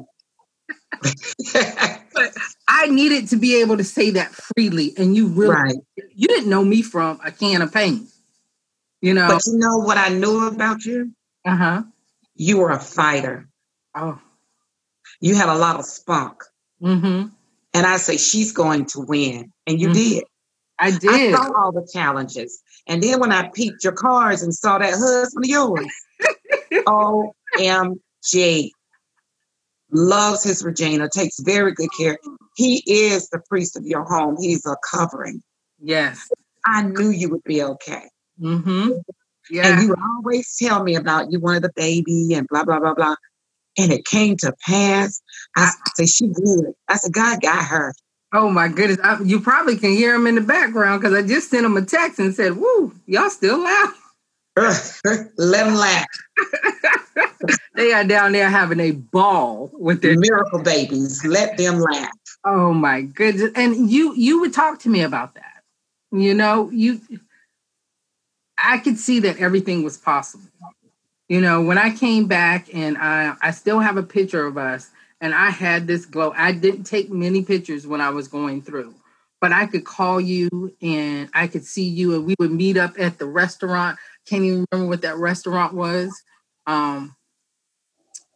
[2.13, 2.33] but
[2.69, 4.93] I needed to be able to say that freely.
[4.97, 5.75] And you really right.
[6.15, 8.07] you didn't know me from a can of paint.
[9.01, 9.27] You know.
[9.27, 11.11] But you know what I knew about you?
[11.43, 11.83] Uh-huh
[12.41, 13.47] you were a fighter.
[13.95, 14.19] Oh.
[15.19, 16.43] You had a lot of spunk.
[16.81, 17.27] Mm-hmm.
[17.75, 19.51] And I say, she's going to win.
[19.67, 20.15] And you mm-hmm.
[20.15, 20.23] did.
[20.79, 21.35] I did.
[21.35, 22.63] I saw all the challenges.
[22.87, 25.85] And then when I peeped your cars and saw that husband of yours,
[27.59, 28.71] OMG.
[29.91, 32.17] Loves his Regina, takes very good care.
[32.55, 34.37] He is the priest of your home.
[34.39, 35.43] He's a covering.
[35.79, 36.27] Yes.
[36.65, 38.05] I knew you would be okay.
[38.41, 38.93] Mm-hmm.
[39.49, 39.79] Yeah.
[39.79, 43.15] And you always tell me about you wanted a baby and blah, blah, blah, blah.
[43.77, 45.21] And it came to pass.
[45.55, 46.73] I said, she good.
[46.87, 47.93] I said, God got her.
[48.33, 48.99] Oh my goodness.
[49.03, 51.81] I, you probably can hear him in the background because I just sent him a
[51.81, 53.97] text and said, Woo, y'all still laugh.
[54.55, 56.05] Let them laugh.
[57.75, 61.25] they are down there having a ball with their miracle babies.
[61.25, 62.11] Let them laugh.
[62.45, 63.51] Oh my goodness.
[63.55, 65.63] And you you would talk to me about that.
[66.11, 66.99] You know, you
[68.63, 70.45] I could see that everything was possible.
[71.27, 74.89] You know, when I came back and I, I still have a picture of us
[75.21, 76.33] and I had this glow.
[76.35, 78.93] I didn't take many pictures when I was going through,
[79.39, 82.95] but I could call you and I could see you and we would meet up
[82.99, 83.97] at the restaurant.
[84.25, 86.11] Can't even remember what that restaurant was.
[86.67, 87.15] Um,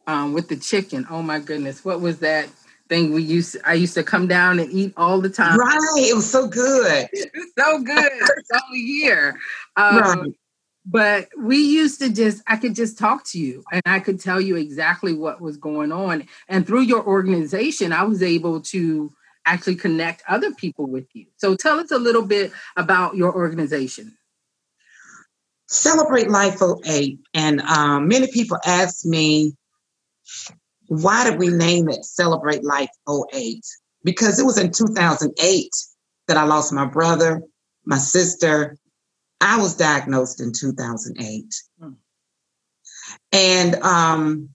[0.08, 1.06] um, with the chicken.
[1.10, 2.48] Oh my goodness, what was that
[2.90, 3.54] thing we used?
[3.54, 5.58] To, I used to come down and eat all the time.
[5.58, 7.08] Right, it was so good.
[7.58, 8.12] so good.
[8.12, 9.40] it's only here.
[9.76, 10.34] Um, right.
[10.86, 14.40] But we used to just, I could just talk to you and I could tell
[14.40, 16.28] you exactly what was going on.
[16.48, 19.12] And through your organization, I was able to
[19.46, 21.26] actually connect other people with you.
[21.38, 24.16] So tell us a little bit about your organization.
[25.68, 27.20] Celebrate Life 08.
[27.34, 29.56] And um, many people ask me,
[30.88, 33.64] why did we name it Celebrate Life 08?
[34.04, 35.72] Because it was in 2008
[36.28, 37.42] that I lost my brother,
[37.86, 38.78] my sister,
[39.42, 41.46] I was diagnosed in 2008.
[41.80, 41.90] Hmm.
[43.32, 44.50] And um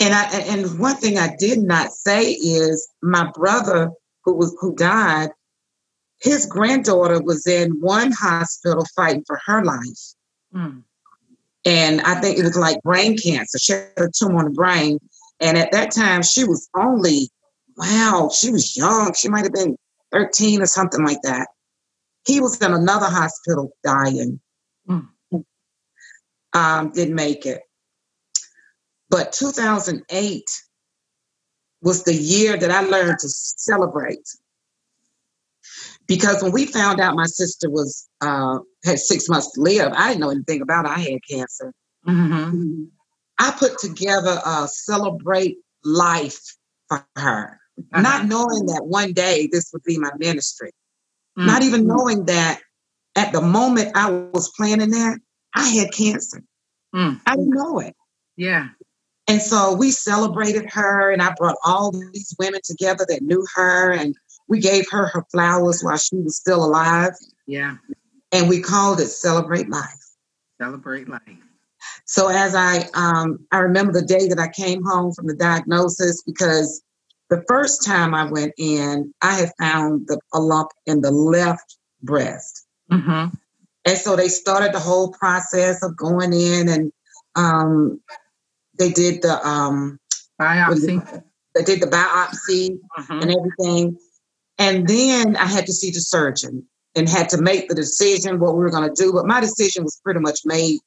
[0.00, 3.90] and I and one thing I did not say is my brother
[4.24, 5.30] who was who died,
[6.20, 10.14] his granddaughter was in one hospital fighting for her life.
[10.52, 10.80] Hmm.
[11.64, 13.58] And I think it was like brain cancer.
[13.58, 14.98] She had a tumor on the brain.
[15.40, 17.28] And at that time, she was only,
[17.76, 19.12] wow, she was young.
[19.14, 19.76] She might have been
[20.12, 21.48] 13 or something like that.
[22.26, 24.40] He was in another hospital dying.
[24.88, 25.08] Mm.
[26.52, 27.62] Um, didn't make it.
[29.08, 30.44] But 2008
[31.82, 34.28] was the year that I learned to celebrate.
[36.10, 40.08] Because when we found out my sister was uh, had six months to live, I
[40.08, 40.88] didn't know anything about it.
[40.88, 41.72] I had cancer.
[42.04, 42.86] Mm-hmm.
[43.38, 46.40] I put together a celebrate life
[46.88, 48.00] for her, uh-huh.
[48.00, 50.72] not knowing that one day this would be my ministry,
[51.38, 51.46] mm-hmm.
[51.46, 52.58] not even knowing that
[53.14, 55.20] at the moment I was planning that,
[55.54, 56.42] I had cancer.
[56.92, 57.20] Mm.
[57.24, 57.94] I didn't know it.
[58.36, 58.66] Yeah.
[59.28, 63.92] And so we celebrated her, and I brought all these women together that knew her,
[63.92, 64.16] and
[64.50, 67.12] we gave her her flowers while she was still alive.
[67.46, 67.76] Yeah.
[68.32, 69.86] And we called it Celebrate Life.
[70.60, 71.22] Celebrate Life.
[72.04, 76.22] So as I um, I remember the day that I came home from the diagnosis
[76.24, 76.82] because
[77.30, 81.76] the first time I went in, I had found the, a lump in the left
[82.02, 82.66] breast.
[82.90, 83.34] Mm-hmm.
[83.84, 86.92] And so they started the whole process of going in and
[87.36, 88.00] um,
[88.78, 90.00] they did the um,
[90.40, 91.22] biopsy.
[91.54, 93.12] They did the biopsy mm-hmm.
[93.12, 93.98] and everything.
[94.60, 98.52] And then I had to see the surgeon and had to make the decision what
[98.54, 99.12] we were going to do.
[99.12, 100.78] But my decision was pretty much made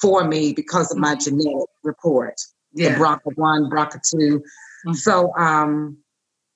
[0.00, 1.38] for me because of my mm-hmm.
[1.38, 2.34] genetic report,
[2.74, 2.90] yeah.
[2.90, 4.14] the BRCA1, BRCA2.
[4.14, 4.92] Mm-hmm.
[4.92, 5.96] So um,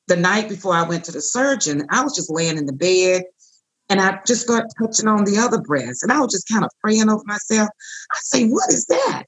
[0.09, 3.23] the night before I went to the surgeon, I was just laying in the bed
[3.89, 6.03] and I just started touching on the other breast.
[6.03, 7.71] And I was just kind of praying over myself.
[8.13, 9.25] I say, what is that?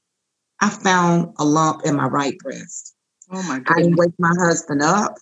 [0.59, 2.93] I found a lump in my right breast.
[3.31, 3.73] Oh my God.
[3.73, 5.15] I didn't wake my husband up.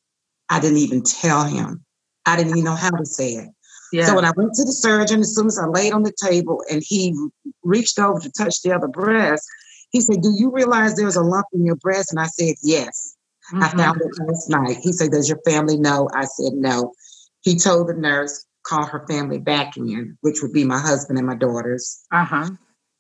[0.50, 1.86] I didn't even tell him.
[2.30, 3.50] I didn't even know how to say it.
[3.92, 4.06] Yeah.
[4.06, 6.64] So when I went to the surgeon, as soon as I laid on the table
[6.72, 7.16] and he
[7.64, 9.48] reached over to touch the other breast,
[9.92, 12.12] he said, Do you realize there's a lump in your breast?
[12.12, 13.16] And I said, Yes.
[13.52, 13.64] Mm-hmm.
[13.64, 14.78] I found it last night.
[14.82, 16.08] He said, Does your family know?
[16.14, 16.94] I said, No.
[17.42, 21.26] He told the nurse, call her family back in, which would be my husband and
[21.26, 22.06] my daughters.
[22.12, 22.50] Uh-huh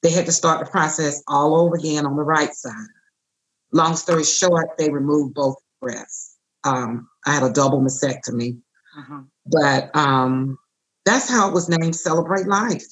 [0.01, 2.87] they had to start the process all over again on the right side.
[3.71, 6.37] Long story short, they removed both breasts.
[6.63, 8.57] Um, I had a double mastectomy,
[8.99, 9.21] uh-huh.
[9.45, 10.57] but um,
[11.05, 12.85] that's how it was named Celebrate Life.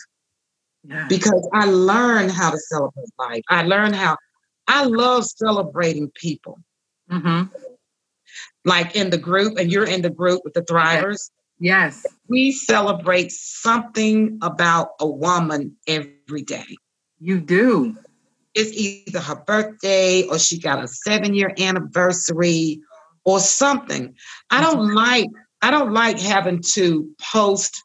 [0.83, 1.05] Yeah.
[1.09, 3.43] Because I learned how to celebrate life.
[3.49, 4.15] I learned how
[4.67, 6.59] I love celebrating people.
[7.11, 7.53] Mm-hmm.
[8.65, 11.29] Like in the group, and you're in the group with the Thrivers.
[11.59, 12.05] Yes.
[12.27, 16.77] We celebrate something about a woman every day.
[17.19, 17.97] You do.
[18.53, 22.81] It's either her birthday or she got a seven year anniversary
[23.23, 24.15] or something.
[24.51, 25.29] I don't like
[25.61, 27.83] I don't like having to post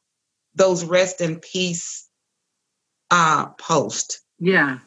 [0.54, 2.08] those rest in peace
[3.10, 4.20] uh post.
[4.38, 4.78] Yeah.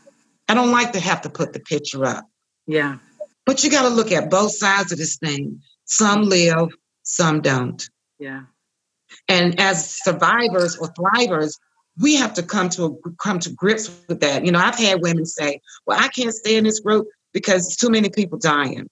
[0.48, 2.26] I don't like to have to put the picture up.
[2.67, 2.98] Yeah.
[3.45, 5.62] But you got to look at both sides of this thing.
[5.86, 6.69] Some live,
[7.04, 7.88] some don't.
[8.19, 8.43] Yeah.
[9.28, 11.54] And as survivors or thrivers,
[12.00, 14.45] we have to come to a, come to grips with that.
[14.45, 17.89] You know, I've had women say, "Well, I can't stay in this group because too
[17.89, 18.89] many people dying."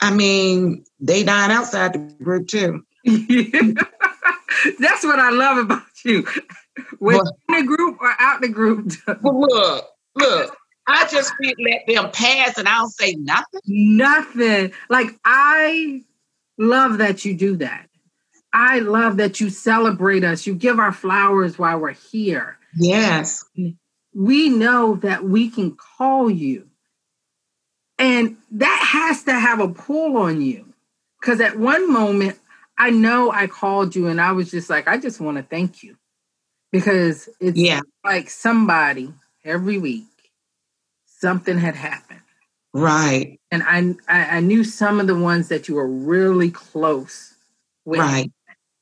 [0.00, 2.84] I mean, they dying outside the group too.
[3.04, 6.26] That's what I love about you.
[6.98, 8.92] Whether in the group or out the group.
[9.22, 10.56] well, look, look.
[10.88, 13.60] I just can't let them pass and I don't say nothing.
[13.66, 14.72] Nothing.
[14.88, 16.02] Like I
[16.58, 17.88] love that you do that.
[18.52, 20.46] I love that you celebrate us.
[20.46, 22.58] You give our flowers while we're here.
[22.74, 23.44] Yes.
[24.14, 26.68] We know that we can call you.
[27.98, 30.72] And that has to have a pull on you.
[31.20, 32.38] Because at one moment,
[32.78, 35.82] I know I called you and I was just like, I just want to thank
[35.82, 35.96] you.
[36.72, 37.80] Because it's yeah.
[38.04, 39.12] like somebody
[39.44, 40.04] every week,
[41.06, 42.20] something had happened.
[42.74, 43.40] Right.
[43.50, 47.34] And I, I, I knew some of the ones that you were really close
[47.86, 48.00] with.
[48.00, 48.30] Right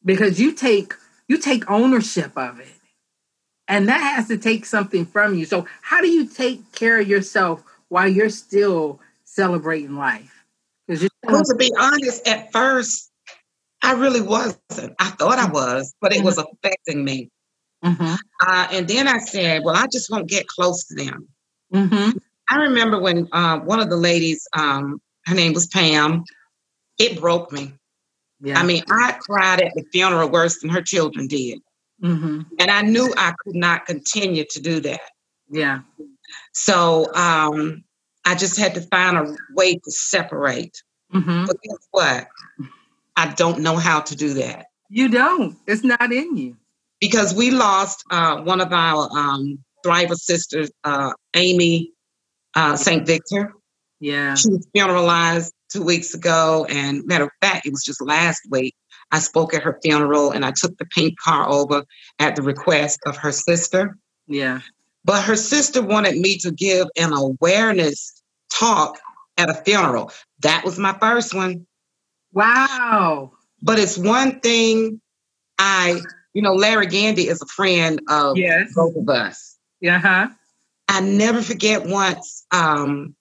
[0.05, 0.95] because you take
[1.29, 2.69] you take ownership of it
[3.67, 7.09] and that has to take something from you so how do you take care of
[7.09, 9.01] yourself while you're still
[9.35, 10.45] celebrating life
[10.89, 13.11] well, to be honest at first
[13.83, 16.53] i really wasn't i thought i was but it was mm-hmm.
[16.63, 17.31] affecting me
[17.85, 18.15] mm-hmm.
[18.47, 21.29] uh, and then i said well i just won't get close to them
[21.73, 22.17] mm-hmm.
[22.49, 26.25] i remember when uh, one of the ladies um, her name was pam
[26.99, 27.73] it broke me
[28.45, 28.61] yeah.
[28.61, 31.61] I mean, I cried at the funeral worse than her children did.
[32.03, 32.43] Mm-hmm.
[32.59, 35.01] And I knew I could not continue to do that.
[35.51, 35.81] Yeah.
[36.53, 37.84] So um,
[38.25, 40.83] I just had to find a way to separate.
[41.13, 41.47] Mm-hmm.
[41.47, 42.27] But guess what?
[43.17, 44.67] I don't know how to do that.
[44.89, 45.57] You don't.
[45.67, 46.57] It's not in you.
[47.01, 51.93] Because we lost uh, one of our um, Thriver sisters, uh, Amy
[52.55, 53.07] uh, St.
[53.07, 53.53] Victor.
[54.01, 54.35] Yeah.
[54.35, 56.67] She was funeralized two weeks ago.
[56.69, 58.75] And matter of fact, it was just last week.
[59.13, 61.85] I spoke at her funeral and I took the pink car over
[62.19, 63.97] at the request of her sister.
[64.27, 64.61] Yeah.
[65.05, 68.14] But her sister wanted me to give an awareness
[68.59, 68.99] talk
[69.37, 70.11] at a funeral.
[70.41, 71.67] That was my first one.
[72.33, 73.33] Wow.
[73.63, 75.01] But it's one thing
[75.59, 76.01] I,
[76.35, 78.73] you know, Larry Gandy is a friend of yes.
[78.75, 79.57] both of us.
[79.81, 79.97] Yeah.
[79.97, 80.29] Uh-huh.
[80.89, 83.15] I never forget once um,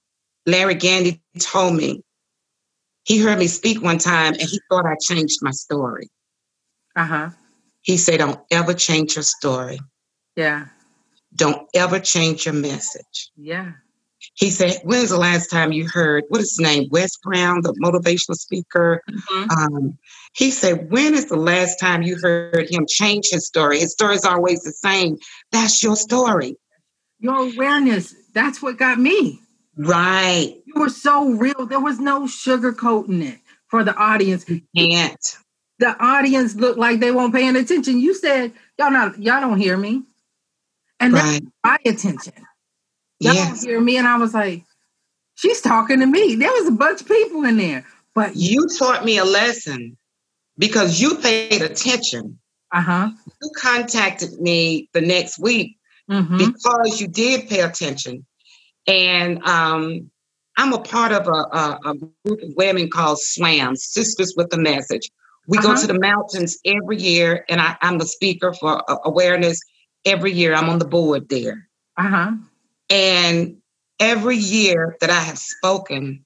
[0.45, 2.03] Larry Gandy told me
[3.05, 6.09] he heard me speak one time and he thought I changed my story.
[6.95, 7.29] Uh huh.
[7.81, 9.79] He said, Don't ever change your story.
[10.35, 10.67] Yeah.
[11.35, 13.31] Don't ever change your message.
[13.35, 13.71] Yeah.
[14.35, 16.87] He said, When's the last time you heard, what is his name?
[16.91, 19.01] Les Brown, the motivational speaker.
[19.09, 19.49] Mm-hmm.
[19.51, 19.97] Um,
[20.35, 23.79] he said, When is the last time you heard him change his story?
[23.79, 25.17] His story is always the same.
[25.51, 26.57] That's your story.
[27.19, 29.39] Your awareness, that's what got me.
[29.77, 30.55] Right.
[30.65, 31.65] You were so real.
[31.65, 34.47] There was no sugarcoating it for the audience.
[34.47, 35.37] You can't.
[35.79, 37.99] The audience looked like they weren't paying attention.
[37.99, 40.03] You said, Y'all not y'all don't hear me.
[40.99, 41.41] And right.
[41.41, 42.33] that's my attention.
[43.23, 43.63] Y'all yes.
[43.63, 43.97] hear me.
[43.97, 44.63] And I was like,
[45.35, 46.35] she's talking to me.
[46.35, 47.85] There was a bunch of people in there.
[48.13, 49.97] But you taught me a lesson
[50.57, 52.39] because you paid attention.
[52.71, 53.09] Uh-huh.
[53.41, 55.77] You contacted me the next week
[56.09, 56.37] mm-hmm.
[56.37, 58.25] because you did pay attention.
[58.87, 60.11] And um,
[60.57, 64.57] I'm a part of a, a, a, group of women called SWAM, Sisters with a
[64.57, 65.09] Message.
[65.47, 65.75] We uh-huh.
[65.75, 69.59] go to the mountains every year, and I, am the speaker for uh, awareness
[70.05, 70.53] every year.
[70.53, 71.69] I'm on the board there.
[71.97, 72.31] Uh-huh.
[72.93, 73.57] And
[73.99, 76.23] every year that I have spoken,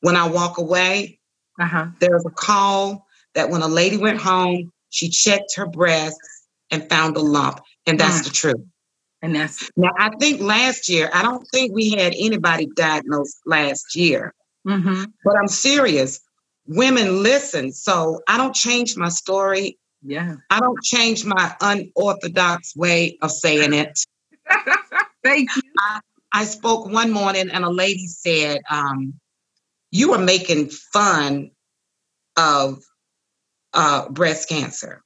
[0.00, 1.20] when I walk away,
[1.60, 1.88] uh-huh.
[2.00, 6.16] there's a call that when a lady went home, she checked her breast
[6.70, 7.60] and found a lump.
[7.86, 8.24] And that's mm.
[8.24, 8.64] the truth.
[9.20, 13.94] And that's now, I think last year, I don't think we had anybody diagnosed last
[13.94, 14.32] year,
[14.66, 15.04] mm-hmm.
[15.24, 16.20] but I'm serious.
[16.66, 17.70] Women listen.
[17.70, 19.78] So I don't change my story.
[20.02, 20.36] Yeah.
[20.48, 23.98] I don't change my unorthodox way of saying it.
[25.22, 25.62] Thank you.
[25.78, 26.00] I,
[26.32, 29.14] I, spoke one morning and a lady said, um,
[29.90, 31.50] You are making fun
[32.36, 32.82] of
[33.72, 35.02] uh, breast cancer.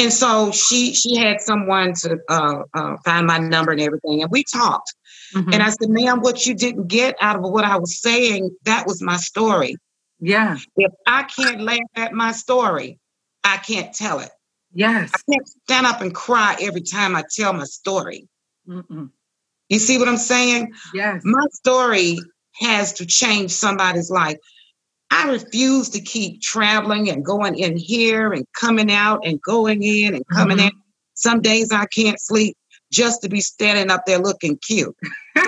[0.00, 4.30] And so she she had someone to uh, uh, find my number and everything, and
[4.30, 4.94] we talked.
[5.34, 5.52] Mm-hmm.
[5.52, 8.86] And I said, "Ma'am, what you didn't get out of what I was saying, that
[8.86, 9.76] was my story.
[10.20, 10.56] Yeah.
[10.76, 12.98] If I can't laugh at my story,
[13.42, 14.30] I can't tell it.
[14.72, 15.10] Yes.
[15.14, 18.28] I can't stand up and cry every time I tell my story.
[18.68, 19.10] Mm-mm.
[19.68, 20.72] You see what I'm saying?
[20.94, 21.22] Yes.
[21.24, 22.18] My story
[22.60, 24.38] has to change somebody's life.
[25.10, 30.14] I refuse to keep traveling and going in here and coming out and going in
[30.14, 30.66] and coming mm-hmm.
[30.66, 30.82] in.
[31.14, 32.56] Some days I can't sleep
[32.92, 34.96] just to be standing up there looking cute.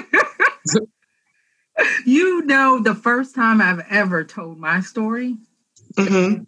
[2.07, 5.37] you know, the first time I've ever told my story,
[5.97, 6.45] mm-hmm.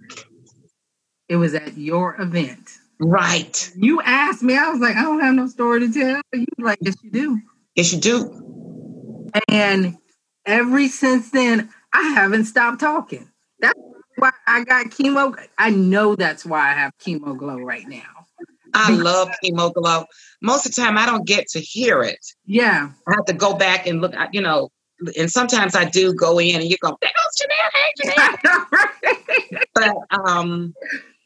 [1.29, 2.79] it was at your event.
[3.05, 3.73] Right.
[3.75, 6.21] You asked me, I was like, I don't have no story to tell.
[6.33, 7.41] You like, yes, you do.
[7.75, 8.45] Yes, you do.
[9.49, 9.99] And
[10.47, 13.29] ever since then, I haven't stopped talking.
[13.59, 13.79] That's
[14.17, 15.37] why I got chemo.
[15.59, 18.27] I know that's why I have chemo glow right now.
[18.73, 20.05] I love chemo glow.
[20.41, 22.25] Most of the time, I don't get to hear it.
[22.47, 22.91] Yeah.
[23.09, 24.71] I have to go back and look, you know,
[25.19, 28.39] and sometimes I do go in and you go, there goes Janelle, hey,
[29.51, 29.67] Janelle.
[29.75, 30.73] but um,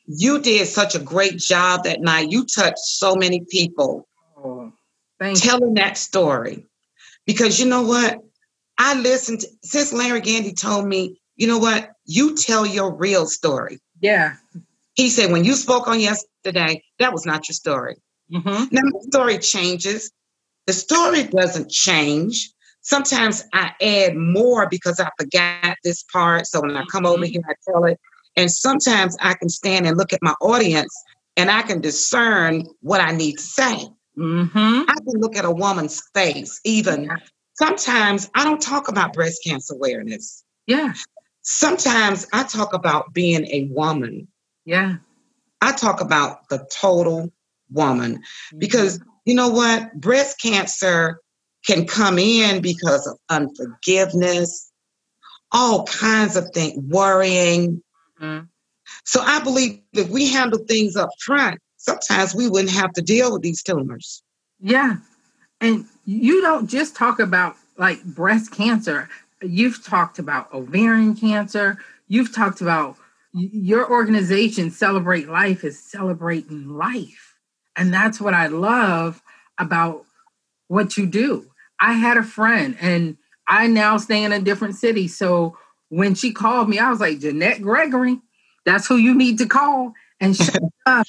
[0.07, 2.31] you did such a great job that night.
[2.31, 4.73] You touched so many people oh,
[5.35, 5.75] telling you.
[5.75, 6.67] that story.
[7.27, 8.19] Because you know what?
[8.79, 11.91] I listened to, since Larry Gandy told me, you know what?
[12.05, 13.81] You tell your real story.
[14.01, 14.35] Yeah.
[14.95, 17.97] He said, when you spoke on yesterday, that was not your story.
[18.33, 18.75] Mm-hmm.
[18.75, 20.11] Now, the story changes.
[20.67, 22.51] The story doesn't change.
[22.81, 26.47] Sometimes I add more because I forgot this part.
[26.47, 27.33] So when I come over mm-hmm.
[27.33, 27.99] here, I tell it.
[28.37, 30.95] And sometimes I can stand and look at my audience
[31.37, 33.89] and I can discern what I need to say.
[34.19, 34.83] Mm-hmm.
[34.89, 37.11] I can look at a woman's face, even
[37.59, 40.45] sometimes I don't talk about breast cancer awareness.
[40.67, 40.95] Yeah.
[41.43, 44.29] Sometimes I talk about being a woman.
[44.65, 44.97] Yeah.
[45.61, 47.33] I talk about the total
[47.71, 48.59] woman mm-hmm.
[48.59, 49.93] because you know what?
[49.95, 51.21] Breast cancer
[51.67, 54.71] can come in because of unforgiveness,
[55.53, 57.83] all kinds of things, worrying.
[58.21, 58.47] Mm-hmm.
[59.05, 63.33] So I believe if we handle things up front, sometimes we wouldn't have to deal
[63.33, 64.23] with these tumors.
[64.61, 64.97] Yeah.
[65.61, 69.09] And you don't just talk about like breast cancer.
[69.43, 71.79] You've talked about ovarian cancer.
[72.09, 72.97] You've talked about
[73.33, 77.35] your organization, Celebrate Life, is celebrating life.
[77.77, 79.21] And that's what I love
[79.59, 80.07] about
[80.69, 81.51] what you do.
[81.79, 85.09] I had a friend and I now stay in a different city.
[85.09, 85.59] So
[85.89, 88.21] when she called me, I was like, Jeanette Gregory.
[88.65, 91.07] That's who you need to call and show up.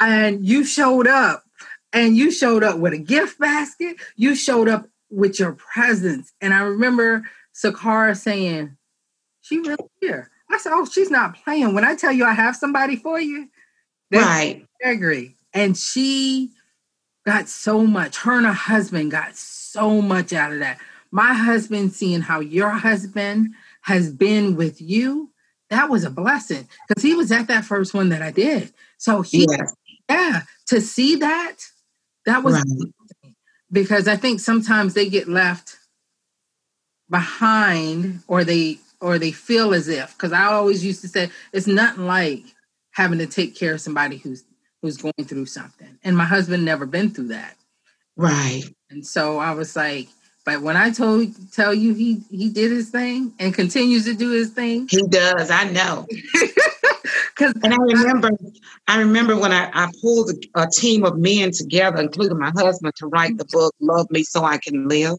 [0.00, 1.44] And you showed up
[1.92, 3.96] and you showed up with a gift basket.
[4.16, 6.32] You showed up with your presence.
[6.40, 7.22] And I remember
[7.54, 8.76] Sakara saying,
[9.42, 10.30] She really here.
[10.50, 11.74] I said, Oh, she's not playing.
[11.74, 13.48] When I tell you I have somebody for you,
[14.12, 14.66] right.
[14.82, 15.34] Gregory.
[15.54, 16.50] And she
[17.24, 20.78] got so much, her and her husband got so much out of that.
[21.10, 23.54] My husband seeing how your husband
[23.88, 25.30] has been with you,
[25.70, 28.70] that was a blessing because he was at that first one that I did.
[28.98, 29.74] So he, yes.
[30.10, 31.56] yeah, to see that,
[32.26, 33.32] that was right.
[33.72, 35.76] because I think sometimes they get left
[37.08, 41.66] behind or they or they feel as if because I always used to say it's
[41.66, 42.42] nothing like
[42.90, 44.44] having to take care of somebody who's
[44.82, 45.98] who's going through something.
[46.04, 47.56] And my husband never been through that.
[48.18, 48.64] Right.
[48.90, 50.08] And so I was like,
[50.48, 54.30] but when I told tell you he he did his thing and continues to do
[54.30, 55.50] his thing, he does.
[55.50, 56.06] I know.
[57.34, 58.30] Because and I remember,
[58.88, 62.50] I, I remember when I, I pulled a, a, team of men together, including my
[62.50, 65.16] husband, to write the book "Love Me So I Can Live."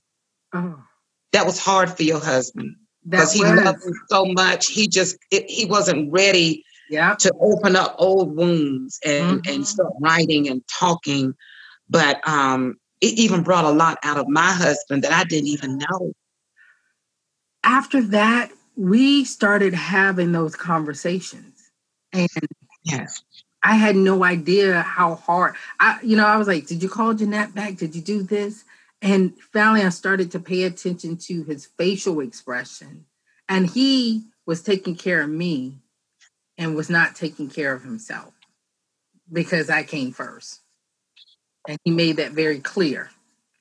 [0.54, 0.84] Oh.
[1.32, 2.76] That was hard for your husband
[3.08, 4.68] because he loved me so much.
[4.68, 7.16] He just it, he wasn't ready yeah.
[7.16, 9.54] to open up old wounds and mm-hmm.
[9.54, 11.34] and start writing and talking.
[11.90, 15.78] But um, it even brought a lot out of my husband that I didn't even
[15.78, 16.14] know.
[17.64, 21.72] After that, we started having those conversations.
[22.14, 22.30] And
[22.84, 23.22] yes.
[23.64, 27.14] I had no idea how hard I, you know, I was like, did you call
[27.14, 27.76] Jeanette back?
[27.76, 28.64] Did you do this?
[29.02, 33.06] And finally I started to pay attention to his facial expression.
[33.50, 35.80] And he was taking care of me
[36.58, 38.34] and was not taking care of himself
[39.32, 40.62] because I came first.
[41.68, 43.10] And he made that very clear.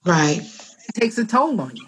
[0.04, 0.38] Right.
[0.38, 1.86] It takes a toll on you.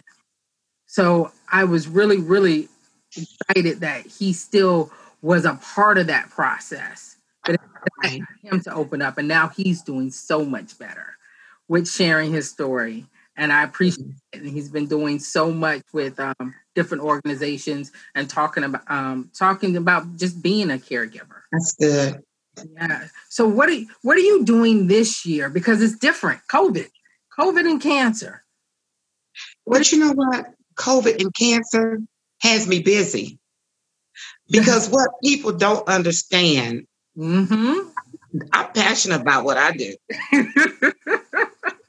[0.87, 2.69] So I was really, really
[3.17, 4.93] excited that he still
[5.23, 7.17] was a part of that process.
[7.45, 7.61] But
[8.03, 8.21] right.
[8.43, 9.17] him to open up.
[9.17, 11.15] And now he's doing so much better
[11.69, 13.07] with sharing his story.
[13.37, 14.41] And I appreciate it.
[14.41, 19.77] And he's been doing so much with um, different organizations and talking about um, talking
[19.77, 21.43] about just being a caregiver.
[21.53, 22.23] That's good.
[22.75, 23.07] Yeah.
[23.29, 25.49] So what are you, what are you doing this year?
[25.49, 26.41] Because it's different.
[26.51, 26.89] COVID,
[27.39, 28.45] COVID and cancer.
[29.67, 30.47] But you know what?
[30.77, 32.01] COVID and cancer
[32.43, 33.39] has me busy.
[34.51, 36.87] Because what people don't understand,
[37.17, 37.89] mm-hmm.
[38.53, 39.97] I'm passionate about what I do.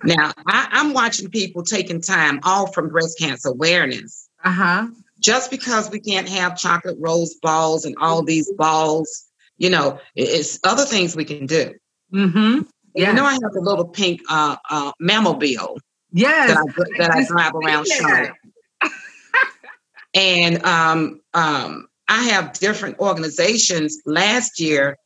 [0.04, 4.30] now, I, I'm watching people taking time off from breast cancer awareness.
[4.44, 4.88] Uh-huh.
[5.20, 9.31] Just because we can't have chocolate rose balls and all these balls
[9.62, 11.76] you know, it's other things we can do.
[12.12, 12.64] Mm-hmm.
[12.96, 13.10] Yeah.
[13.10, 15.78] You know, I have a little pink uh, uh, bill.
[16.12, 16.50] Yes.
[16.50, 18.34] That I, that I drive around Charlotte.
[20.16, 24.98] and um, um, I have different organizations last year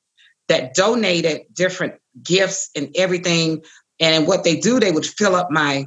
[0.48, 3.62] that donated different gifts and everything.
[4.00, 5.86] And what they do, they would fill up my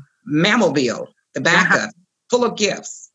[0.75, 1.91] bill, the backup, uh-huh.
[2.31, 3.08] full of gifts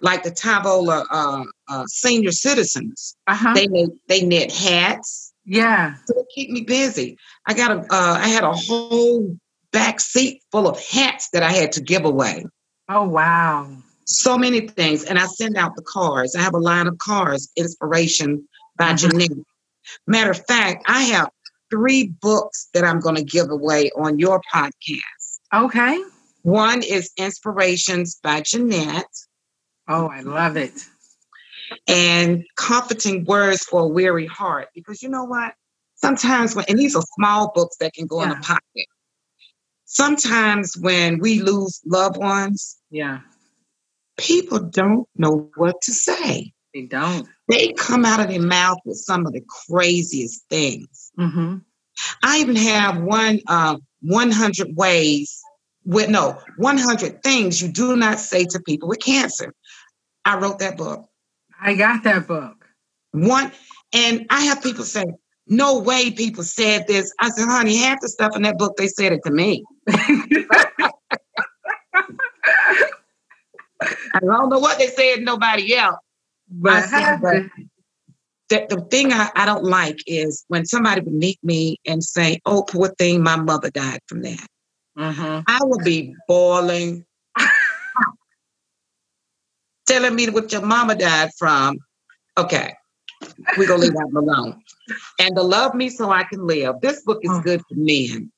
[0.00, 3.16] like the Tyvola uh, uh, senior citizens.
[3.26, 3.54] Uh-huh.
[3.54, 5.32] They knit, they knit hats.
[5.44, 7.16] Yeah, so they keep me busy.
[7.46, 9.36] I got a uh, I had a whole
[9.72, 12.44] back seat full of hats that I had to give away.
[12.88, 13.68] Oh wow!
[14.04, 16.36] So many things, and I send out the cards.
[16.36, 18.46] I have a line of cards, inspiration
[18.76, 19.18] by mm-hmm.
[19.18, 19.46] Jeanette.
[20.06, 21.30] Matter of fact, I have
[21.70, 25.40] three books that I'm going to give away on your podcast.
[25.54, 26.00] Okay.
[26.42, 29.06] One is Inspirations by Jeanette.
[29.90, 30.72] Oh, I love it.
[31.88, 34.68] And comforting words for a weary heart.
[34.74, 35.54] Because you know what?
[35.96, 38.32] Sometimes when, and these are small books that can go yeah.
[38.32, 38.86] in a pocket.
[39.84, 43.20] Sometimes when we lose loved ones, yeah,
[44.16, 46.52] people don't know what to say.
[46.72, 47.26] They don't.
[47.48, 51.10] They come out of their mouth with some of the craziest things.
[51.18, 51.56] Mm-hmm.
[52.22, 55.42] I even have one uh, 100 ways
[55.84, 59.54] with no 100 things you do not say to people with cancer.
[60.24, 61.08] I wrote that book.
[61.60, 62.64] I got that book.
[63.12, 63.52] One,
[63.92, 65.04] and I have people say,
[65.46, 67.12] no way people said this.
[67.20, 69.64] I said, honey, half the stuff in that book, they said it to me.
[69.92, 70.90] I
[74.20, 75.96] don't know what they said nobody else.
[76.48, 76.88] But,
[77.20, 77.42] but
[78.48, 82.40] the, the thing I, I don't like is when somebody would meet me and say,
[82.46, 84.46] oh, poor thing, my mother died from that.
[84.98, 85.40] Mm-hmm.
[85.46, 87.04] I would be boiling
[89.90, 91.78] telling me what your mama died from.
[92.38, 92.74] Okay,
[93.56, 94.62] we're gonna leave that alone.
[95.18, 96.76] And to love me so I can live.
[96.80, 97.40] This book is oh.
[97.42, 98.30] good for men.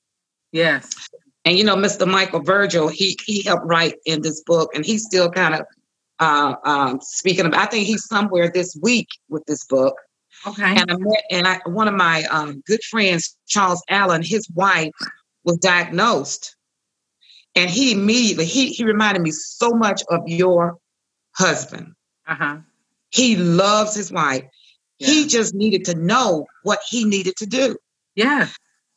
[0.53, 1.09] Yes.
[1.44, 2.07] And you know, Mr.
[2.07, 5.66] Michael Virgil, he he helped write in this book, and he's still kind of
[6.20, 7.55] uh, um, speaking of.
[7.55, 9.96] I think he's somewhere this week with this book.
[10.46, 10.64] Okay.
[10.64, 14.90] And I met, and I, one of my um, good friends, Charles Allen, his wife
[15.44, 16.57] was diagnosed.
[17.55, 20.78] And he immediately, he, he reminded me so much of your
[21.37, 21.95] husband.
[22.26, 22.59] Uh-huh.
[23.11, 24.45] He loves his wife.
[24.99, 25.09] Yeah.
[25.09, 27.76] He just needed to know what he needed to do.
[28.14, 28.49] Yeah.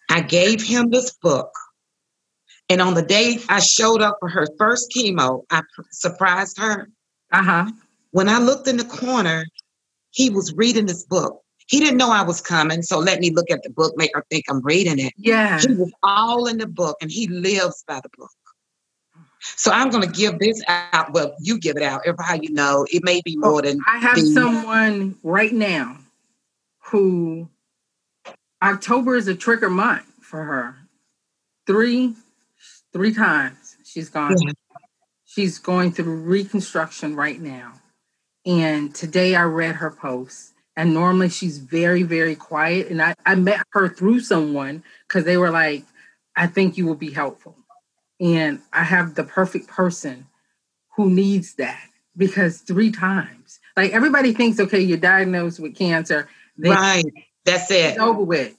[0.09, 1.51] I gave him this book.
[2.69, 6.89] And on the day I showed up for her first chemo, I pr- surprised her.
[7.31, 7.71] Uh-huh.
[8.11, 9.45] When I looked in the corner,
[10.11, 11.41] he was reading this book.
[11.67, 14.23] He didn't know I was coming, so let me look at the book, make her
[14.29, 15.13] think I'm reading it.
[15.17, 15.59] Yeah.
[15.59, 18.31] He was all in the book and he lives by the book.
[19.55, 21.13] So I'm going to give this out.
[21.13, 22.01] Well, you give it out.
[22.05, 25.97] Everybody you know, it may be oh, more than I have the- someone right now
[26.91, 27.49] who
[28.61, 30.75] October is a trigger month for her.
[31.67, 32.15] Three,
[32.93, 34.35] three times she's gone.
[34.39, 34.51] Yeah.
[35.25, 37.73] She's going through reconstruction right now.
[38.45, 40.53] And today I read her post.
[40.77, 42.87] And normally she's very, very quiet.
[42.89, 45.85] And I, I met her through someone because they were like,
[46.35, 47.55] I think you will be helpful.
[48.19, 50.27] And I have the perfect person
[50.95, 51.83] who needs that
[52.15, 57.05] because three times, like everybody thinks, okay, you're diagnosed with cancer, then right.
[57.43, 57.75] That's it.
[57.91, 58.55] it's over with.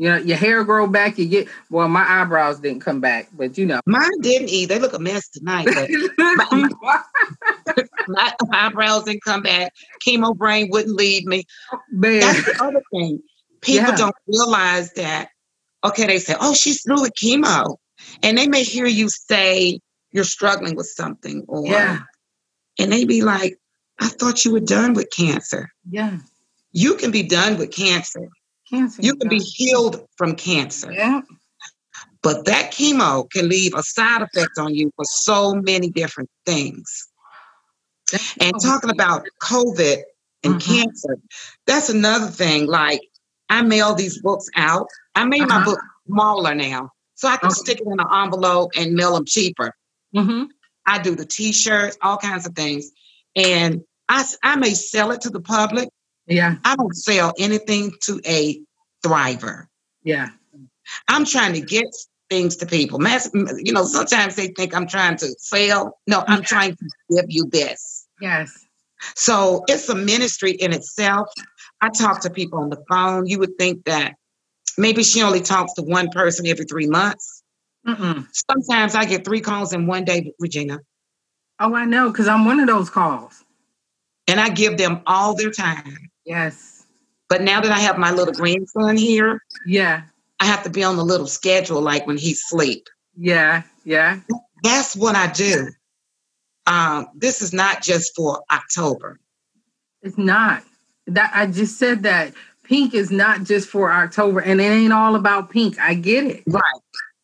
[0.00, 3.58] You know, your hair grow back, you get well, my eyebrows didn't come back, but
[3.58, 3.80] you know.
[3.84, 4.74] Mine didn't either.
[4.74, 5.90] They look a mess tonight, but
[8.08, 9.72] my eyebrows didn't come back.
[10.06, 11.44] Chemo brain wouldn't leave me.
[11.90, 13.22] Man, That's the other thing.
[13.60, 13.96] People Yeah.
[13.96, 15.30] don't realize that.
[15.82, 17.76] Okay, they say, "Oh, she's through with chemo,"
[18.22, 19.80] and they may hear you say
[20.12, 22.00] you're struggling with something, or yeah,
[22.78, 23.58] and they be like,
[24.00, 26.18] "I thought you were done with cancer." yeah.
[26.72, 28.28] You can be done with cancer.
[28.68, 29.00] Cancer.
[29.02, 31.22] You can be healed from cancer, Yeah,
[32.22, 37.08] but that chemo can leave a side effect on you for so many different things.
[38.40, 40.02] And talking about COVID
[40.44, 40.60] and Mhm.
[40.60, 41.18] cancer,
[41.66, 42.66] that's another thing.
[42.66, 43.00] Like
[43.48, 44.88] I mail these books out.
[45.14, 45.64] I made my Uh-huh.
[45.64, 47.54] book smaller now, so I can Okay.
[47.54, 49.74] stick it in an envelope and mail them cheaper.
[50.14, 50.44] hmm
[50.86, 52.90] I do the T-shirts, all kinds of things,
[53.36, 55.88] and I I may sell it to the public.
[56.26, 58.60] Yeah, I don't sell anything to a
[59.04, 59.66] thriver.
[60.02, 60.28] yeah,
[61.08, 61.86] I'm trying to get
[62.30, 62.98] things to people.
[63.00, 65.98] Mass, you know, sometimes they think I'm trying to sell.
[66.06, 66.46] No, I'm Yeah.
[66.46, 66.84] trying to
[67.16, 68.06] give you this.
[68.20, 68.64] yes,
[69.16, 71.28] So it's a ministry in itself.
[71.80, 73.26] I talk to people on the phone.
[73.26, 74.14] You would think that
[74.78, 77.42] maybe she only talks to one person every three months.
[77.86, 78.26] Mm-mm.
[78.50, 80.78] Sometimes I get three calls in one day, Regina,
[81.60, 83.44] Oh, I know, because I'm one of those calls.
[84.28, 85.96] and I give them all their time.
[86.24, 86.84] Yes,
[87.28, 90.02] But now that I have my little grandson here, yeah,
[90.40, 92.86] I have to be on the little schedule like when he's asleep.
[93.16, 94.20] yeah, yeah.
[94.62, 95.68] That's what I do.
[96.66, 99.18] Um, this is not just for October.
[100.02, 100.62] It's not.
[101.06, 102.34] That I just said that
[102.68, 105.78] pink is not just for October, and it ain't all about pink.
[105.80, 106.44] I get it.
[106.46, 106.62] Right,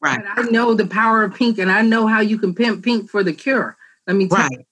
[0.01, 2.83] right, But I know the power of pink, and I know how you can pimp
[2.83, 3.77] pink for the cure.
[4.07, 4.67] Let me tell right.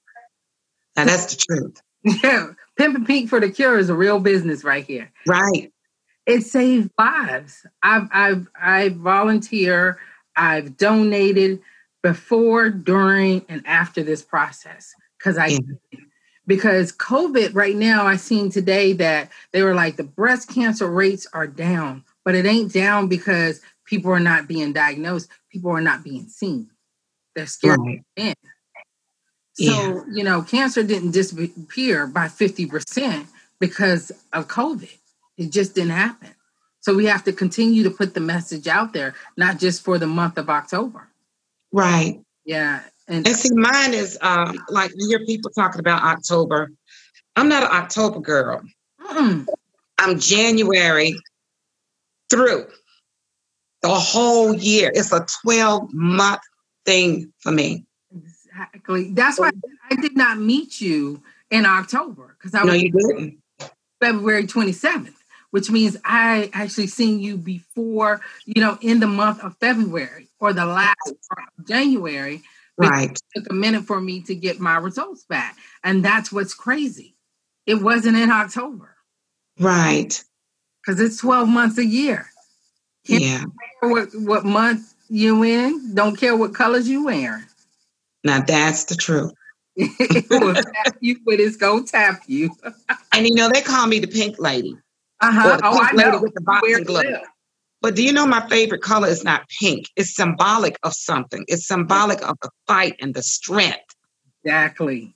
[0.97, 1.83] Now that's the truth.
[2.05, 2.15] you.
[2.25, 5.13] Yeah, pimping pink for the cure is a real business right here.
[5.27, 5.73] Right.
[6.27, 7.65] It saved lives.
[7.83, 9.99] I've I've I volunteer.
[10.35, 11.61] I've donated
[12.03, 15.59] before, during, and after this process because I Yeah.
[16.47, 21.27] Because COVID right now I seen today that they were like the breast cancer rates
[21.33, 25.29] are down, but it ain't down because people are not being diagnosed.
[25.51, 26.71] People are not being seen.
[27.35, 28.05] They're scared Right.
[28.17, 28.35] in.
[29.55, 30.01] So, Yeah.
[30.11, 33.27] you know, cancer didn't disappear by 50%
[33.61, 34.99] because of COVID.
[35.37, 36.35] It just didn't happen.
[36.81, 40.07] So we have to continue to put the message out there, not just for the
[40.07, 41.09] month of October.
[41.71, 42.21] Right.
[42.45, 42.81] Yeah.
[43.13, 46.71] And And see, mine is um, like you hear people talking about October.
[47.37, 48.63] I'm not an October girl.
[49.01, 49.47] mm,
[49.99, 51.15] I'm January
[52.31, 52.67] through
[53.83, 54.91] the whole year.
[54.95, 56.41] It's a 12 month
[56.87, 57.85] thing for me.
[58.15, 59.13] exactly.
[59.13, 59.51] That's why
[59.91, 63.39] I did not meet you in October because I No, was you didn't.
[64.01, 65.15] February 27th,
[65.51, 70.55] which means I actually seen you before, you know, in the month of February or
[70.55, 72.43] the last part of January.
[72.79, 73.19] Right.
[73.37, 75.57] took a minute for me to get my results back.
[75.85, 77.17] And that's what's crazy.
[77.67, 78.97] It wasn't in October
[79.59, 80.23] Right.
[80.81, 82.27] because it's 12 months a year.
[83.05, 83.45] Yeah.
[83.81, 87.45] What, what month you in, don't care what colors you wearing.
[88.25, 89.33] Now that's the truth.
[89.77, 90.55] it will
[90.85, 92.51] tap you, but it's to tap you.
[93.13, 94.77] And you know, they call me the pink lady.
[95.21, 95.61] Uh-huh.
[95.63, 96.21] Oh, I lady know.
[96.21, 97.05] with the boxing wear glove.
[97.83, 99.87] But do you know my favorite color is not pink?
[99.97, 101.45] It's symbolic of something.
[101.49, 103.95] It's symbolic of the fight and the strength.
[104.45, 105.15] Exactly.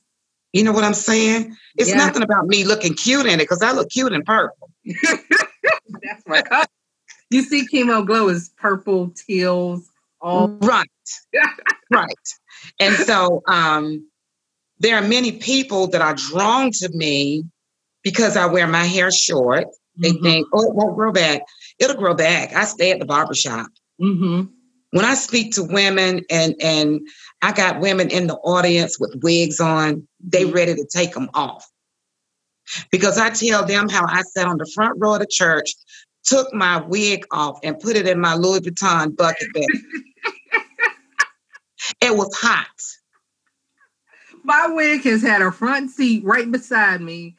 [0.52, 1.56] You know what I'm saying?
[1.76, 1.96] It's Yeah.
[1.96, 4.70] nothing about me looking cute in it because I look cute in purple.
[4.84, 6.64] That's my color.
[7.28, 9.90] You see, chemo glow is purple, teals,
[10.20, 10.88] all right,
[11.90, 12.28] right.
[12.80, 14.08] And so, um,
[14.78, 17.44] there are many people that are drawn to me
[18.02, 19.66] because I wear my hair short.
[19.96, 20.24] They mm-hmm.
[20.24, 21.42] think, oh, it won't grow back.
[21.78, 22.54] It'll grow back.
[22.54, 23.68] I stay at the barbershop.
[24.00, 24.44] Mm-hmm.
[24.90, 27.00] When I speak to women and and
[27.42, 30.54] I got women in the audience with wigs on, they mm-hmm.
[30.54, 31.68] ready to take them off.
[32.90, 35.72] Because I tell them how I sat on the front row of the church,
[36.24, 39.66] took my wig off and put it in my Louis Vuitton bucket bag.
[42.00, 42.66] it was hot.
[44.42, 47.36] My wig has had a front seat right beside me.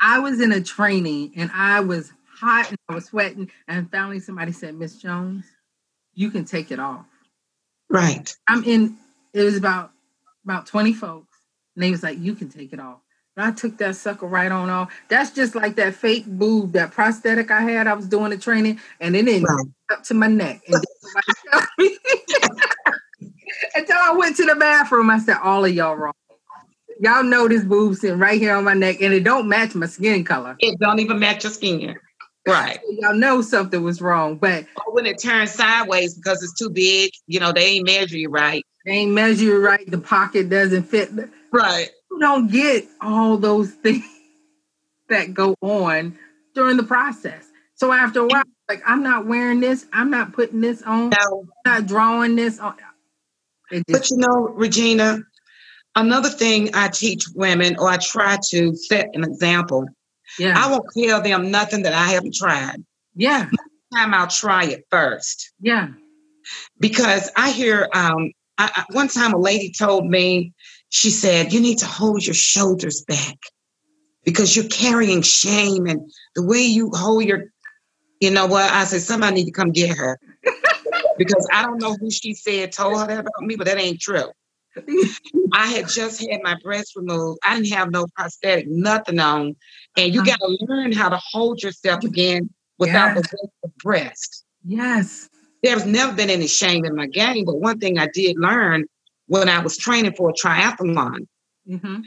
[0.00, 3.50] I was in a training and I was hot and I was sweating.
[3.68, 5.46] And finally, somebody said, Miss Jones,
[6.14, 7.06] you can take it off.
[7.88, 8.34] Right.
[8.48, 8.96] I'm in,
[9.32, 9.92] it was about
[10.44, 11.36] about 20 folks.
[11.74, 13.00] And they was like, you can take it off.
[13.36, 14.92] And I took that sucker right on off.
[15.08, 17.86] That's just like that fake boob, that prosthetic I had.
[17.86, 19.66] I was doing the training and it didn't right.
[19.92, 20.62] up to my neck.
[20.68, 20.82] And
[23.74, 26.12] Until I went to the bathroom, I said, all of y'all wrong.
[27.00, 29.86] Y'all know this boob sitting right here on my neck and it don't match my
[29.86, 30.56] skin color.
[30.60, 31.96] It don't even match your skin.
[32.46, 32.78] Right.
[32.88, 37.10] Y'all know something was wrong, but or when it turns sideways because it's too big,
[37.26, 38.64] you know, they ain't measure you right.
[38.84, 39.90] They ain't measure you right.
[39.90, 41.10] The pocket doesn't fit.
[41.50, 41.90] Right.
[42.10, 44.04] You don't get all those things
[45.08, 46.16] that go on
[46.54, 47.46] during the process.
[47.74, 51.46] So after a while, like I'm not wearing this, I'm not putting this on, no.
[51.66, 52.76] I'm not drawing this on.
[53.70, 55.18] Just, but you know, Regina,
[55.96, 59.86] another thing I teach women, or I try to set an example
[60.38, 60.54] yeah.
[60.56, 62.84] I won't tell them nothing that I haven't tried.
[63.14, 63.48] Yeah.
[63.94, 65.52] time I'll try it first.
[65.60, 65.88] Yeah.
[66.78, 70.52] Because I hear um I, I, one time a lady told me,
[70.88, 73.36] she said, you need to hold your shoulders back
[74.24, 77.44] because you're carrying shame and the way you hold your
[78.20, 78.70] you know what?
[78.70, 80.18] I said, somebody need to come get her.
[81.18, 84.00] because I don't know who she said told her that about me, but that ain't
[84.00, 84.30] true.
[85.52, 87.38] I had just had my breast removed.
[87.42, 89.56] I didn't have no prosthetic, nothing on.
[89.96, 90.30] And you uh-huh.
[90.30, 93.30] got to learn how to hold yourself again without yes.
[93.30, 94.44] the weight of breast.
[94.64, 95.28] Yes.
[95.62, 98.84] There's never been any shame in my game, but one thing I did learn
[99.26, 101.26] when I was training for a triathlon,
[101.68, 102.00] mm-hmm.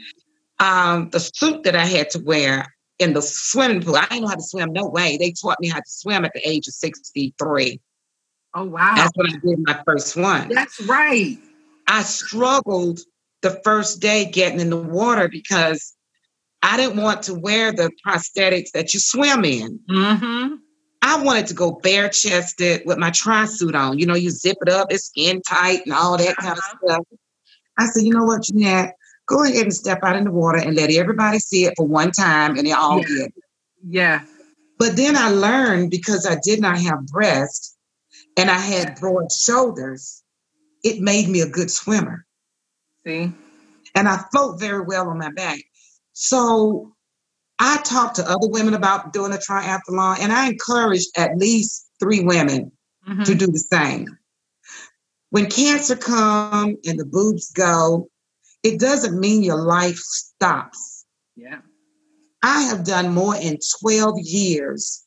[0.58, 4.28] um, the suit that I had to wear in the swimming pool, I didn't know
[4.28, 5.16] how to swim, no way.
[5.18, 7.80] They taught me how to swim at the age of 63.
[8.54, 8.94] Oh, wow.
[8.96, 10.48] That's when I did my first one.
[10.48, 11.38] That's right.
[11.90, 13.00] I struggled
[13.42, 15.96] the first day getting in the water because
[16.62, 19.80] I didn't want to wear the prosthetics that you swim in.
[19.90, 20.54] Mm-hmm.
[21.02, 23.98] I wanted to go bare chested with my tri suit on.
[23.98, 26.76] You know, you zip it up, it's skin tight and all that kind uh-huh.
[26.80, 27.06] of stuff.
[27.76, 28.94] I said, you know what, Jeanette,
[29.26, 32.12] go ahead and step out in the water and let everybody see it for one
[32.12, 33.08] time and they all yeah.
[33.08, 33.34] get it.
[33.88, 34.20] Yeah.
[34.78, 37.76] But then I learned because I did not have breasts
[38.36, 40.19] and I had broad shoulders
[40.82, 42.26] it made me a good swimmer.
[43.06, 43.32] See?
[43.94, 45.60] And I float very well on my back.
[46.12, 46.92] So
[47.58, 52.24] I talked to other women about doing a triathlon, and I encouraged at least three
[52.24, 52.72] women
[53.08, 53.22] mm-hmm.
[53.24, 54.06] to do the same.
[55.30, 58.08] When cancer comes and the boobs go,
[58.62, 61.04] it doesn't mean your life stops.
[61.36, 61.60] Yeah.
[62.42, 65.04] I have done more in 12 years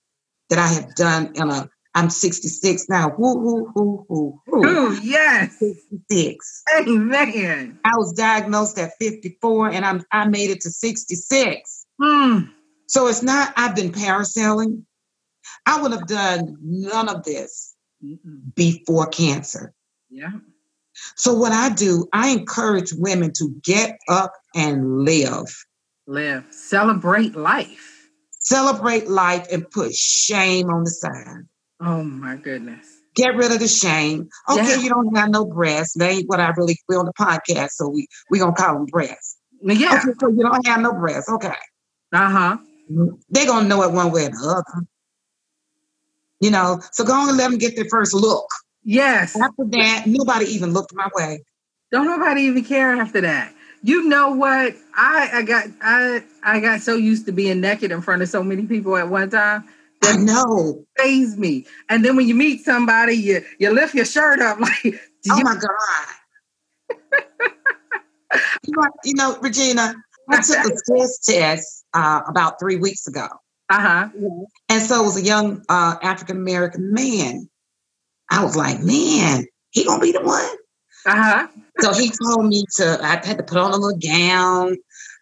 [0.50, 3.10] that I have done in a I'm 66 now.
[3.18, 4.66] Whoo, whoo, whoo, whoo, whoo.
[4.66, 5.58] Ooh, yes.
[5.60, 6.64] 66.
[6.80, 7.80] Amen.
[7.86, 11.86] I was diagnosed at 54 and I'm I made it to 66.
[12.02, 12.40] Hmm.
[12.88, 14.84] So it's not I've been parasailing.
[15.66, 18.56] I would have done none of this Mm-mm.
[18.56, 19.74] before cancer.
[20.10, 20.32] Yeah.
[21.16, 25.48] So what I do, I encourage women to get up and live.
[26.08, 26.46] Live.
[26.52, 28.10] Celebrate life.
[28.40, 31.48] Celebrate life and put shame on the side.
[31.86, 33.02] Oh my goodness.
[33.16, 34.30] Get rid of the shame.
[34.50, 34.78] Okay, yeah.
[34.78, 35.96] you don't have no breasts.
[35.98, 38.86] They ain't what I really feel on the podcast, so we we gonna call them
[38.86, 39.38] breasts.
[39.62, 39.98] Yeah.
[39.98, 41.30] Okay, so you don't have no breasts.
[41.30, 41.54] Okay.
[42.14, 42.58] Uh huh.
[43.30, 44.86] They're gonna know it one way or the other.
[46.40, 48.48] You know, so go on and let them get their first look.
[48.84, 49.36] Yes.
[49.36, 51.44] After that, nobody even looked my way.
[51.92, 53.54] Don't nobody even care after that.
[53.84, 54.76] You know what?
[54.96, 58.42] I I got I I got so used to being naked in front of so
[58.42, 59.66] many people at one time
[60.04, 60.86] I know.
[60.98, 61.66] Phase me.
[61.90, 65.00] And then when you meet somebody, you you lift your shirt up like
[65.32, 67.00] Oh my God.
[68.64, 69.96] you, know, you know, Regina,
[70.30, 73.28] I took a stress test uh, about three weeks ago.
[73.70, 74.10] Uh-huh.
[74.70, 77.50] And so it was a young uh, African American man.
[78.30, 80.50] I was like, man, he gonna be the one.
[81.06, 81.48] Uh-huh.
[81.80, 84.78] So he told me to I had to put on a little gown.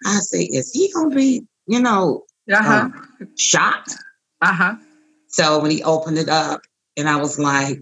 [0.06, 2.90] I said, is he gonna be, you know, uh-huh.
[2.90, 3.96] uh, shocked?
[4.42, 4.76] Uh huh.
[5.28, 6.62] So when he opened it up,
[6.98, 7.80] and I was like,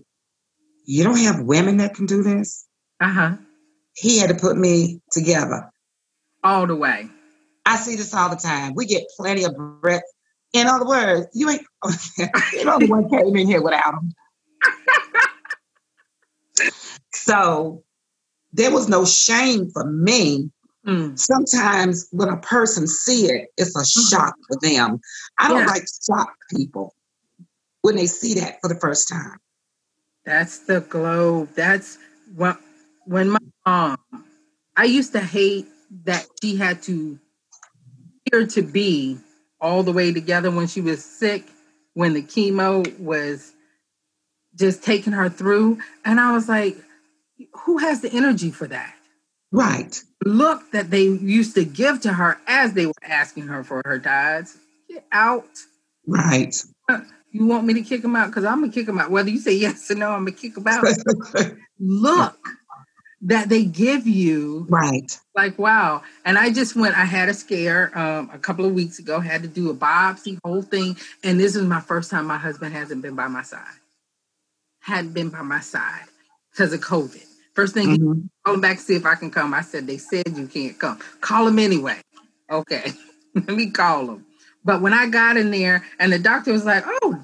[0.85, 2.65] "You don't have women that can do this."
[2.99, 3.35] Uh huh.
[3.95, 5.71] He had to put me together.
[6.43, 7.09] All the way.
[7.65, 8.73] I see this all the time.
[8.75, 10.03] We get plenty of breath.
[10.53, 11.61] In other words, you ain't
[12.17, 14.13] you know the one came in here without him.
[17.13, 17.83] so
[18.53, 20.51] there was no shame for me.
[20.85, 21.19] Mm.
[21.19, 24.99] Sometimes when a person see it, it's a shock for them.
[25.37, 25.65] I don't Yeah.
[25.67, 26.95] like shock people
[27.81, 29.37] when they see that for the first time.
[30.25, 31.49] That's the globe.
[31.55, 31.97] That's
[32.35, 32.59] what
[33.05, 33.97] when my mom.
[34.77, 35.67] I used to hate
[36.05, 37.19] that she had to
[38.27, 39.17] appear to be
[39.59, 41.43] all the way together when she was sick,
[41.93, 43.53] when the chemo was
[44.55, 46.77] just taking her through, and I was like,
[47.65, 48.95] "Who has the energy for that?"
[49.51, 49.99] Right.
[50.25, 53.99] Look that they used to give to her as they were asking her for her
[53.99, 54.57] tithes.
[54.89, 55.49] Get out.
[56.07, 56.55] Right.
[57.31, 58.29] You want me to kick him out?
[58.31, 59.11] Because I'm gonna kick him out.
[59.11, 60.83] Whether you say yes or no, I'm gonna kick him out.
[61.79, 62.39] Look
[63.21, 65.19] that they give you right.
[65.35, 68.97] like wow and i just went i had a scare um, a couple of weeks
[68.99, 72.37] ago had to do a biopsy whole thing and this is my first time my
[72.37, 73.65] husband hasn't been by my side
[74.79, 76.05] hadn't been by my side
[76.51, 77.25] because of covid
[77.59, 78.29] first thing he Mhm.
[78.45, 79.53] call him back to see if i can come.
[79.53, 80.97] I said they said you can't come.
[81.19, 81.99] Call him anyway.
[82.49, 82.93] Okay.
[83.35, 84.25] Let me call him.
[84.63, 87.21] But when i got in there and the doctor was like oh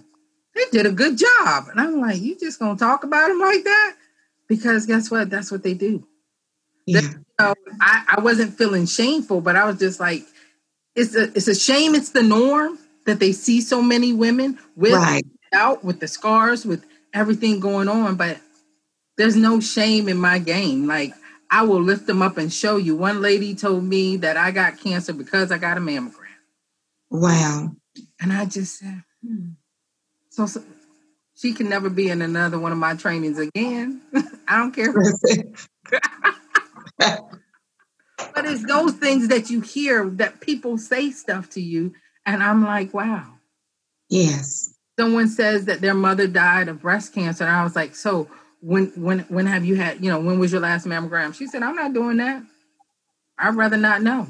[0.56, 1.66] they did a good job.
[1.72, 3.96] And i'm like you just gonna talk about him like that?
[4.50, 5.30] Because guess what?
[5.30, 6.06] That's what they do.
[6.86, 7.02] Yeah.
[7.40, 10.24] so I, I wasn't feeling shameful, but I was just like,
[10.96, 14.94] it's a it's a shame it's the norm that they see so many women with
[14.94, 15.26] Right.
[15.54, 16.84] out with the scars, with
[17.14, 18.38] everything going on, but
[19.18, 20.88] there's no shame in my game.
[20.88, 21.14] Like
[21.50, 22.96] I will lift them up and show you.
[22.96, 26.14] One lady told me that I got cancer because I got a mammogram.
[27.10, 27.72] Wow.
[28.20, 29.52] And I just said, hmm.
[30.30, 30.64] so, so
[31.36, 34.02] she can never be in another one of my trainings again.
[34.48, 34.94] I don't care
[38.34, 41.94] But it's those things that you hear that people say stuff to you,
[42.26, 43.34] and I'm like, wow.
[44.10, 44.74] yes.
[44.98, 48.30] Someone says that their mother died of breast cancer, and I was like, so
[48.62, 51.34] when when when have you had, you know, when was your last mammogram?
[51.36, 52.44] She said, I'm not doing that.
[53.38, 54.28] I'd rather not know.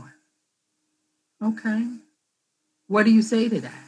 [1.43, 1.87] Okay.
[2.87, 3.83] What do you say to that?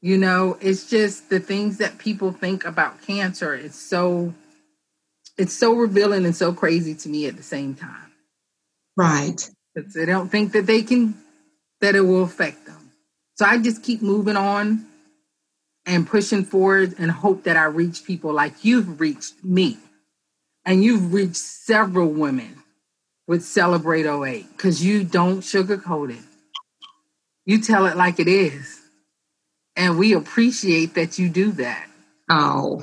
[0.00, 3.54] You know, it's just the things that people think about cancer.
[3.54, 4.34] It's so
[5.38, 8.12] it's so revealing and so crazy to me at the same time.
[8.96, 9.50] Right.
[9.74, 11.14] because they don't think that they can
[11.80, 12.92] that it will affect them
[13.34, 14.86] so i just keep moving on
[15.86, 19.76] and pushing forward and hope that i reach people like you've reached me
[20.64, 22.62] and you've reached several women
[23.26, 26.24] with celebrate 08 because you don't sugarcoat it
[27.46, 28.80] you tell it like it is
[29.76, 31.86] and we appreciate that you do that
[32.30, 32.80] Oh,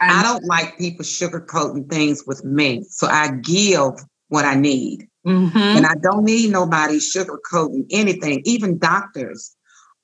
[0.00, 2.84] And- I don't like people sugarcoating things with me.
[2.88, 3.94] So I give
[4.28, 5.08] what I need.
[5.26, 5.56] Mhm.
[5.56, 9.56] And I don't need nobody sugarcoating anything, even doctors.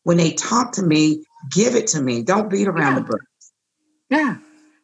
[0.03, 2.22] When they talk to me, give it to me.
[2.22, 3.22] Don't beat around the bush.
[4.11, 4.36] yeah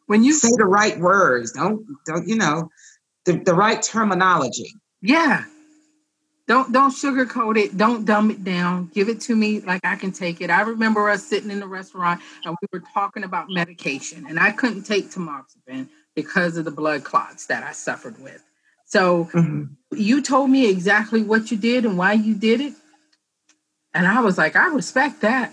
[0.07, 1.51] when you Say the right words.
[1.51, 2.69] Don't don't you know
[3.25, 4.71] the, the right terminology.
[5.01, 5.45] Yeah.
[6.47, 7.75] Don't don't sugarcoat it.
[7.75, 8.91] Don't dumb it down.
[8.93, 10.51] Give it to me like I can take it.
[10.51, 14.51] I remember us sitting in the restaurant and we were talking about medication, and I
[14.51, 18.43] couldn't take tamoxifen because of the blood clots that I suffered with.
[18.85, 19.69] So Mhm.
[19.91, 22.73] you told me exactly what you did and why you did it,
[23.95, 25.51] and I was like, I respect that.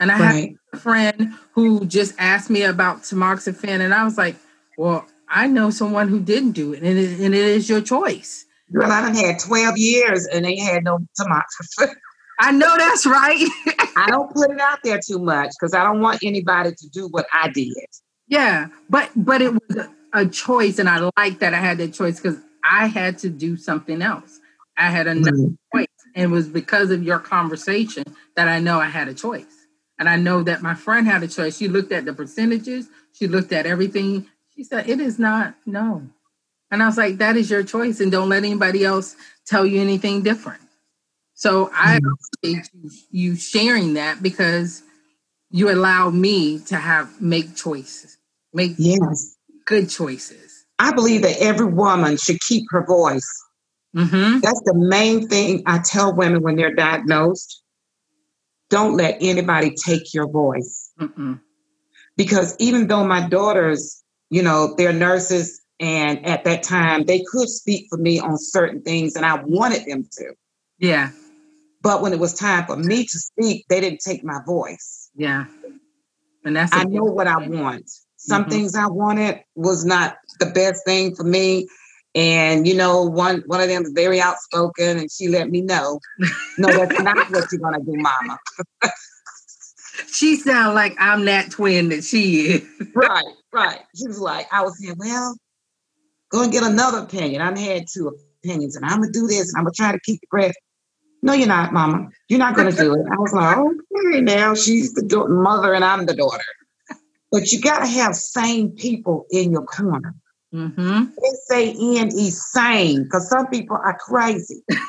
[0.00, 4.36] And I had a friend who just asked me about tamoxifen, and I was like,
[4.76, 8.44] well, I know someone who didn't do it, and it, and it is your choice.
[8.72, 11.94] Girl, I done had 12 years and they had no tamoxifen.
[12.40, 13.46] I know that's right.
[13.96, 17.08] I don't put it out there too much because I don't want anybody to do
[17.08, 17.72] what I did.
[18.28, 21.94] yeah, but but it was a, a choice, and I like that I had that
[21.94, 24.40] choice because I had to do something else.
[24.76, 25.56] I had another Mhm.
[25.74, 29.55] choice, and it was because of your conversation that I know I had a choice,
[29.98, 31.56] and I know that my friend had a choice.
[31.58, 34.26] She looked at the percentages, she looked at everything.
[34.56, 36.08] She said, "It is not no,"
[36.70, 39.16] and I was like, "That is your choice, and don't let anybody else
[39.46, 40.62] tell you anything different."
[41.34, 42.14] So I Mhm.
[42.42, 44.82] appreciate you, sharing that because
[45.50, 48.18] you allow me to have make choices,
[48.54, 49.36] make Yes.
[49.66, 50.66] good choices.
[50.78, 53.28] I believe that every woman should keep her voice.
[53.94, 57.62] hmm That's the main thing I tell women when they're diagnosed.
[58.70, 60.90] Don't let anybody take your voice.
[61.00, 61.40] Mm-mm.
[62.16, 67.48] Because even though my daughters, you know, they're nurses, and at that time they could
[67.48, 70.34] speak for me on certain things, and I wanted them to.
[70.78, 71.10] Yeah,
[71.82, 75.10] But when it was time for me to speak, they didn't take my voice.
[75.14, 75.46] Yeah.
[76.44, 77.90] And that's I know what I want.
[78.16, 78.50] Some mm-hmm.
[78.50, 81.68] things I wanted was not the best thing for me.
[82.16, 86.00] And you know, one one of them is very outspoken, and she let me know,
[86.56, 88.38] no, that's not what you're gonna do, Mama.
[90.10, 92.66] she sounds like I'm that twin that she is.
[92.94, 93.80] right, right.
[93.94, 95.36] She was like, I was saying, well,
[96.30, 97.42] go and get another opinion.
[97.42, 100.18] I had two opinions, and I'm gonna do this, and I'm gonna try to keep
[100.22, 100.54] the grass.
[101.22, 102.08] No, you're not, Mama.
[102.30, 103.06] You're not gonna do it.
[103.12, 106.44] I was like, okay, now she's the do- mother, and I'm the daughter.
[107.30, 110.14] But you gotta have sane people in your corner.
[110.56, 111.04] Mm-hmm.
[111.22, 114.62] S A N E sane, because some people are crazy.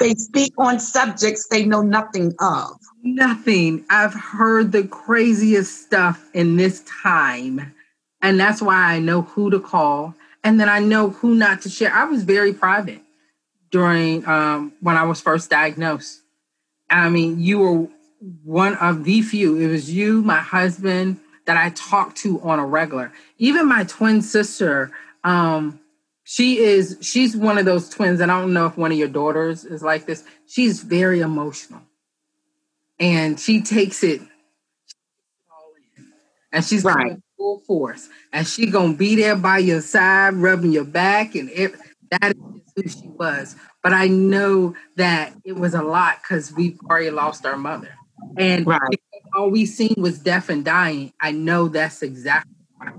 [0.00, 2.78] they speak on subjects they know nothing of.
[3.02, 3.84] Nothing.
[3.90, 7.74] I've heard the craziest stuff in this time.
[8.22, 10.14] And that's why I know who to call.
[10.44, 11.92] And then I know who not to share.
[11.92, 13.00] I was very private
[13.72, 16.22] during um, when I was first diagnosed.
[16.88, 17.88] I mean, you were
[18.44, 19.56] one of the few.
[19.58, 21.18] It was you, my husband,
[21.48, 23.10] that I talk to on a regular.
[23.38, 24.92] Even my twin sister,
[25.24, 25.80] um,
[26.24, 29.08] she is she's one of those twins, and I don't know if one of your
[29.08, 30.24] daughters is like this.
[30.46, 31.80] She's very emotional.
[33.00, 34.20] And she takes it
[35.50, 36.12] all in.
[36.52, 37.16] And she's right.
[37.38, 38.10] full force.
[38.30, 41.74] And she gonna be there by your side, rubbing your back, and it,
[42.10, 43.56] that is who she was.
[43.82, 47.94] But I know that it was a lot because we've already lost our mother.
[48.36, 49.00] And right
[49.38, 52.94] all we seen was death and dying, I know that's exactly right.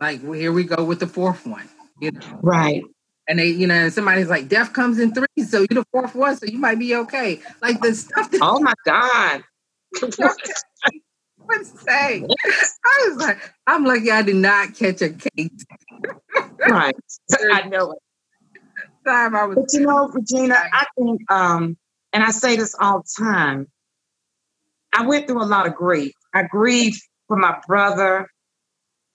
[0.00, 1.68] Like well, here we go with the fourth one.
[2.00, 2.20] You know?
[2.42, 2.82] Right.
[3.26, 6.36] And they, you know, somebody's like, death comes in three, so you're the fourth one,
[6.36, 7.40] so you might be okay.
[7.60, 9.42] Like the stuff that Oh my God.
[11.38, 12.24] what say?
[12.84, 15.64] I was like, I'm lucky I did not catch a case.
[16.68, 16.94] right.
[17.52, 17.98] I know it.
[19.04, 21.76] Time I was but you know, Regina, I think um,
[22.12, 23.66] and I say this all the time,
[24.92, 26.12] I went through a lot of grief.
[26.34, 28.28] I grieved for my brother,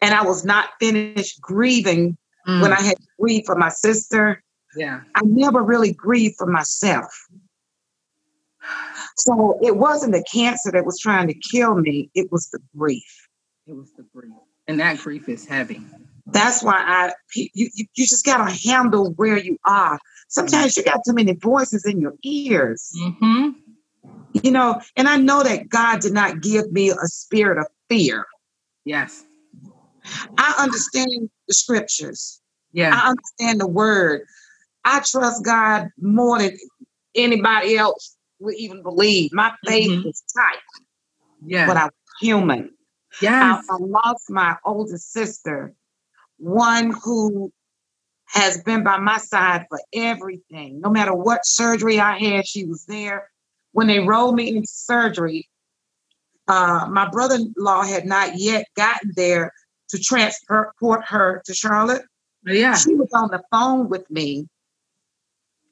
[0.01, 2.17] and I was not finished grieving
[2.47, 2.61] mm.
[2.61, 4.43] when I had grieved for my sister.
[4.75, 5.01] Yeah.
[5.15, 7.11] I never really grieved for myself.
[9.17, 13.27] So it wasn't the cancer that was trying to kill me, it was the grief.
[13.67, 14.33] It was the grief.
[14.67, 15.81] And that grief is heavy.
[16.25, 19.99] That's why I you, you, just gotta handle where you are.
[20.29, 22.91] Sometimes you got too many voices in your ears.
[22.97, 23.49] Mm-hmm.
[24.33, 28.25] You know, and I know that God did not give me a spirit of fear.
[28.85, 29.23] Yes.
[30.37, 32.41] I understand the scriptures.
[32.71, 32.91] Yeah.
[32.93, 34.21] I understand the word.
[34.83, 36.57] I trust God more than
[37.15, 39.31] anybody else would even believe.
[39.33, 40.07] My faith mm-hmm.
[40.07, 40.57] is tight.
[41.45, 41.67] Yeah.
[41.67, 42.71] But I'm human.
[43.21, 43.65] Yes.
[43.69, 45.73] I, I lost my oldest sister,
[46.37, 47.51] one who
[48.25, 50.81] has been by my side for everything.
[50.81, 53.29] No matter what surgery I had, she was there
[53.73, 55.49] when they rolled me into surgery,
[56.47, 59.51] uh, my brother-in-law had not yet gotten there
[59.89, 62.03] to transport her to Charlotte.
[62.45, 62.75] Yeah.
[62.75, 64.47] She was on the phone with me,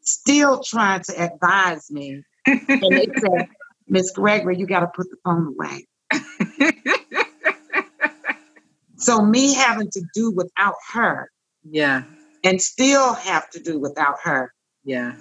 [0.02, 2.24] still trying to advise me.
[2.45, 3.47] and they said,
[3.88, 5.88] Miss Gregory, you got to put the phone away.
[8.97, 11.30] so me having to do without her.
[11.64, 12.04] Yeah.
[12.43, 14.52] And still have to do without her.
[14.84, 15.14] Yeah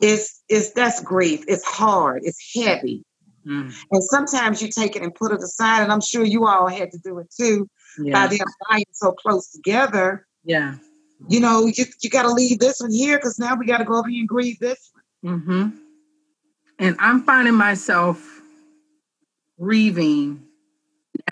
[0.00, 1.44] is is that's grief.
[1.48, 2.22] It's hard.
[2.24, 3.04] It's heavy.
[3.46, 3.72] Mm.
[3.90, 6.90] And sometimes you take it and put it aside, and I'm sure you all had
[6.92, 7.68] to do it too
[7.98, 8.12] yeah.
[8.12, 10.26] by them lying so close together.
[10.44, 10.74] Yeah.
[11.28, 13.84] You know, you, you got to leave this one here because now we got to
[13.84, 14.90] go over here and grieve this
[15.22, 15.40] one.
[15.40, 15.68] Mm-hmm.
[16.78, 18.40] And I'm finding myself
[19.58, 20.44] grieving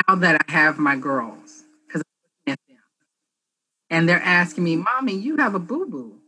[0.09, 2.79] now that I have my girls because I'm looking at them.
[3.91, 6.19] And they're asking me, Mommy, you have a boo boo.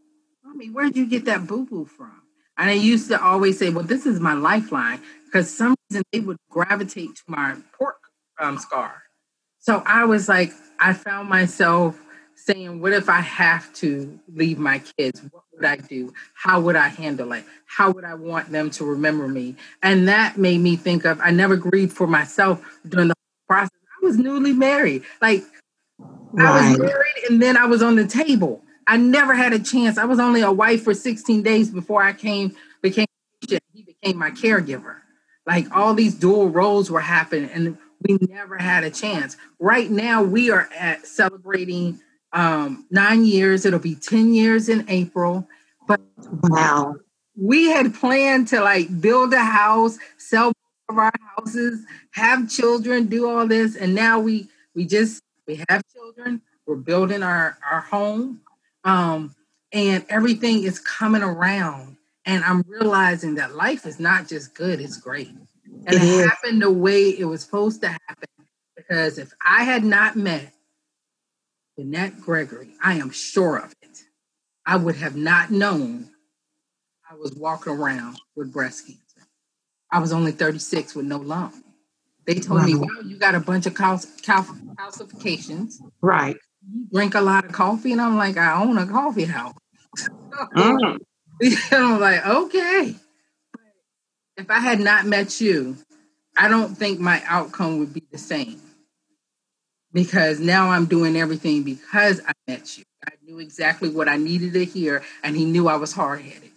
[0.45, 2.23] Mommy, where'd you get that boo boo from?
[2.59, 6.21] And I used to always say, well, this is my lifeline because some reason they
[6.21, 7.97] would gravitate to my port
[8.41, 9.03] um, scar.
[9.61, 11.99] So I was like, I found myself
[12.35, 15.23] saying, what if I have to leave my kids?
[15.31, 16.13] What would I do?
[16.35, 17.45] How would I handle it?
[17.67, 19.57] How would I want them to remember me?
[19.83, 23.15] And that made me think of, I never grieved for myself during the
[23.49, 23.71] process.
[24.03, 25.03] I was newly married.
[25.21, 25.45] Like,
[26.33, 26.47] right.
[26.47, 28.63] I was married and then I was on the table.
[28.89, 29.99] I never had a chance.
[29.99, 33.07] I was only a wife for 16 days before I came became
[33.75, 34.97] he became my caregiver.
[35.47, 37.77] Like all these dual roles were happening and
[38.09, 39.37] we never had a chance.
[39.59, 42.01] Right now we are at celebrating
[42.33, 43.67] um 9 years.
[43.67, 45.47] It'll be 10 years in April.
[45.87, 46.01] But
[46.45, 46.97] wow.
[47.37, 50.53] We had planned to like build a house, sell
[50.89, 55.83] of our houses, have children, do all this and now we we just we have
[55.93, 56.41] children.
[56.67, 58.41] We're building our our home
[58.85, 59.35] um,
[59.73, 61.97] and everything is coming around.
[62.25, 65.29] And I'm realizing that life is not just good, it's great.
[65.29, 68.29] And it, it happened the way it was supposed to happen.
[68.77, 70.53] Because if I had not met
[71.79, 74.03] Jeanette Gregory, I am sure of it,
[74.67, 76.11] I would have not known
[77.11, 79.29] I was walking around with breast cancer.
[79.91, 81.55] I was only 36 with no lump.
[82.27, 82.67] They told wow.
[82.67, 84.45] me, wow, you got a bunch of cal- cal-
[84.79, 85.77] calcifications.
[86.03, 86.37] Right.
[86.73, 87.93] You drink a lot of coffee.
[87.93, 89.55] And I'm like, I own a coffee house.
[90.57, 90.99] mm.
[91.73, 92.95] I'm like, okay.
[94.37, 95.77] If I had not met you,
[96.37, 98.61] I don't think my outcome would be the same.
[99.93, 102.85] Because now I'm doing everything because I met you.
[103.07, 106.51] I knew exactly what I needed to hear, and he knew I was hard headed.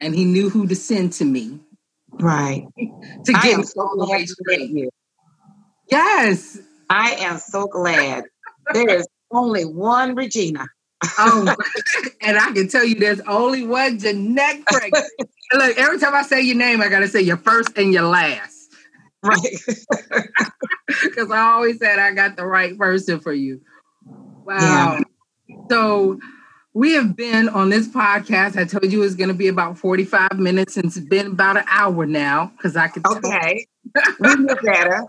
[0.00, 1.60] And he knew who to send to me.
[2.12, 2.66] Right.
[3.24, 4.70] to get me so the way straight.
[4.70, 4.90] You.
[5.90, 6.58] Yes.
[6.88, 8.24] I am so glad.
[8.72, 10.66] there is only one Regina
[11.18, 11.54] oh,
[12.20, 14.92] and I can tell you there's only one Jeanette Craig.
[15.52, 18.04] Look, every time I say your name, I got to say your first and your
[18.04, 18.72] last.
[19.22, 19.40] Right.
[21.02, 23.62] Because I always said I got the right person for you.
[24.04, 24.98] Wow.
[25.48, 25.56] Yeah.
[25.70, 26.20] So
[26.74, 28.58] we have been on this podcast.
[28.58, 31.56] I told you it was going to be about 45 minutes, and it's been about
[31.56, 33.04] an hour now because I could.
[33.06, 33.66] Okay.
[34.20, 35.06] we get better.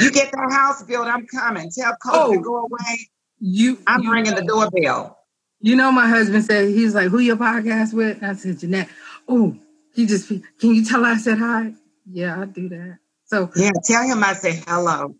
[0.00, 1.70] You get that house built, I'm coming.
[1.70, 3.08] Tell Coach oh, to go away
[3.40, 5.18] you, I'm you ringing know, the doorbell.
[5.60, 8.88] You know, my husband said he's like, "Who your podcast with?" I said, "Jeanette."
[9.28, 9.56] Oh,
[9.94, 11.72] he just can you tell I said hi?
[12.10, 12.98] Yeah, I do that.
[13.26, 15.14] So yeah, tell him I say hello.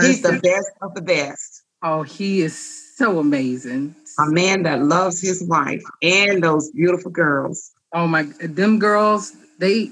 [0.00, 1.62] He's the best of the best.
[1.82, 3.94] Oh, he is so amazing.
[4.18, 7.72] A man that loves his wife and those beautiful girls.
[7.92, 9.90] Oh my, them girls, they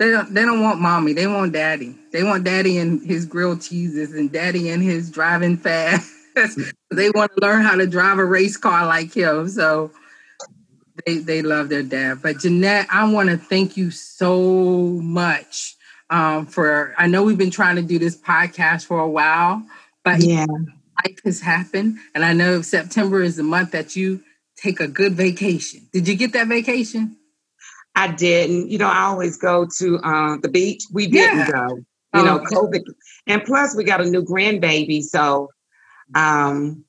[0.00, 1.12] they don't they don't want mommy.
[1.12, 1.94] They want daddy.
[2.10, 6.10] They want daddy and his grilled cheeses and daddy and his driving fast.
[6.90, 9.46] they want to learn how to drive a race car like him.
[9.50, 9.90] So
[11.04, 12.22] they they love their dad.
[12.22, 14.40] But Jeanette, I want to thank you so
[15.02, 15.76] much
[16.08, 16.94] um, for.
[16.96, 19.62] I know we've been trying to do this podcast for a while,
[20.02, 20.46] but yeah,
[21.04, 24.22] life has happened, and I know September is the month that you
[24.56, 25.88] take a good vacation.
[25.92, 27.18] Did you get that vacation?
[28.00, 28.70] I didn't.
[28.70, 30.84] You know, I always go to uh, the beach.
[30.90, 31.50] We didn't yeah.
[31.50, 31.76] go.
[31.76, 32.82] You oh, know, COVID,
[33.26, 35.50] and plus we got a new grandbaby, so
[36.14, 36.82] um,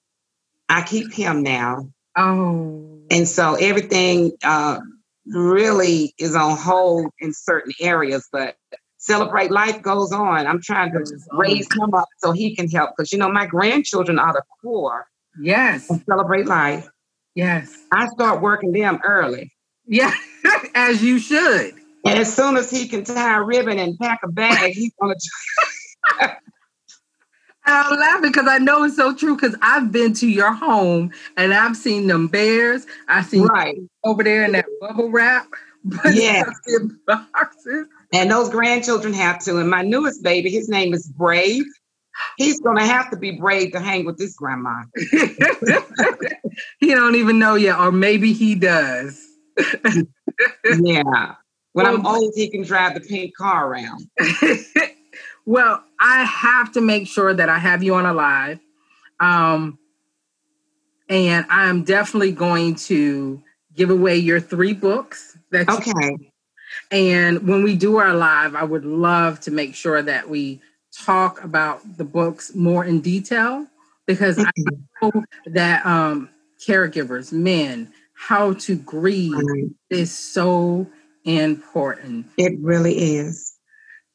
[0.70, 1.92] I keep him now.
[2.16, 3.02] Oh.
[3.12, 4.80] And so everything uh,
[5.28, 8.56] really is on hold in certain areas, but
[8.98, 10.48] celebrate life goes on.
[10.48, 11.04] I'm trying to
[11.34, 15.08] raise him up so he can help because you know my grandchildren are the core.
[15.42, 15.92] Yes.
[16.06, 16.88] celebrate life.
[17.36, 17.78] Yes.
[17.92, 19.52] I start working them early.
[19.92, 20.14] Yeah,
[20.74, 21.76] as you should.
[22.06, 25.16] And as soon as he can tie a ribbon and pack a bag, he's gonna
[27.66, 29.36] I'm laughing because I know it's so true.
[29.36, 32.88] Because I've been to your home and I've seen them bears.
[33.10, 35.48] I seen right over there in that bubble wrap.
[36.14, 36.44] Yeah,
[37.08, 37.88] boxes.
[38.14, 39.58] And those grandchildren have to.
[39.58, 41.66] And my newest baby, his name is Brave.
[42.38, 44.84] He's gonna have to be brave to hang with this grandma.
[46.80, 49.31] he don't even know yet, or maybe he does.
[50.84, 51.36] yeah.
[51.74, 54.08] When well, I'm old, he can drive the pink car around.
[55.46, 58.60] Well, I have to make sure that I have you on a live.
[59.20, 59.80] Um,
[61.10, 63.42] and I'm definitely going to
[63.76, 65.38] give away your three books.
[65.52, 65.92] That okay.
[65.98, 66.28] You,
[66.92, 70.62] and when we do our live, I would love to make sure that we
[70.98, 73.68] talk about the books more in detail
[74.06, 74.52] because I
[75.02, 75.12] know
[75.48, 76.30] that um,
[76.66, 77.92] caregivers, men,
[78.22, 79.70] how to grieve right.
[79.90, 80.86] is so
[81.26, 82.28] important.
[82.38, 83.58] It really is.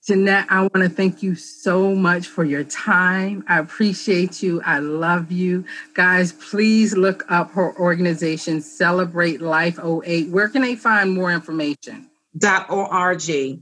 [0.07, 3.43] Jeanette, I want to thank you so much for your time.
[3.49, 4.63] I appreciate you.
[4.65, 5.65] I love you.
[5.95, 10.29] Guys, please look up her organization, Celebrate Life 08.
[10.29, 12.09] Where can they find more information?
[12.39, 13.61] Dot .org.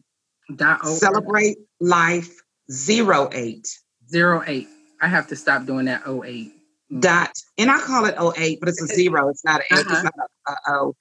[0.55, 0.99] Dot .org.
[0.99, 3.67] Celebrate Life 08.
[4.15, 4.69] 08.
[5.01, 6.53] I have to stop doing that 08.
[7.01, 9.29] Dot, and I call it 08, but it's a zero.
[9.29, 9.87] It's not an 8.
[9.87, 9.95] Uh-huh.
[9.95, 10.15] It's not
[10.47, 10.97] a, a O.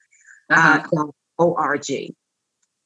[0.50, 0.82] Uh-huh.
[0.92, 1.04] Uh,
[1.38, 2.14] O-R-G.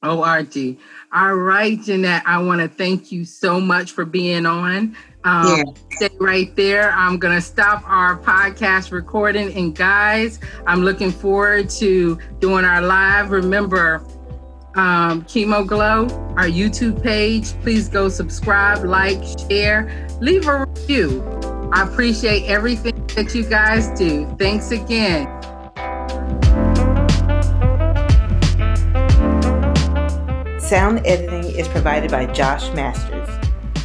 [0.02, 0.78] O-R-G.
[1.12, 4.96] All right, Jeanette, I want to thank you so much for being on.
[5.24, 5.62] Um, yeah.
[5.90, 6.92] Stay right there.
[6.92, 9.52] I'm going to stop our podcast recording.
[9.54, 13.30] And guys, I'm looking forward to doing our live.
[13.30, 13.96] Remember,
[14.76, 16.04] um, Chemo Glow,
[16.36, 17.52] our YouTube page.
[17.62, 21.57] Please go subscribe, like, share, leave a review.
[21.72, 24.26] I appreciate everything that you guys do.
[24.38, 25.26] Thanks again.
[30.58, 33.28] Sound editing is provided by Josh Masters.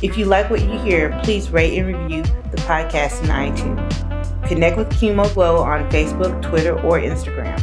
[0.01, 4.47] If you like what you hear, please rate and review the podcast in iTunes.
[4.47, 7.61] Connect with ChemoGlow on Facebook, Twitter, or Instagram.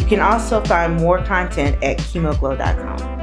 [0.00, 3.13] You can also find more content at chemoglow.com.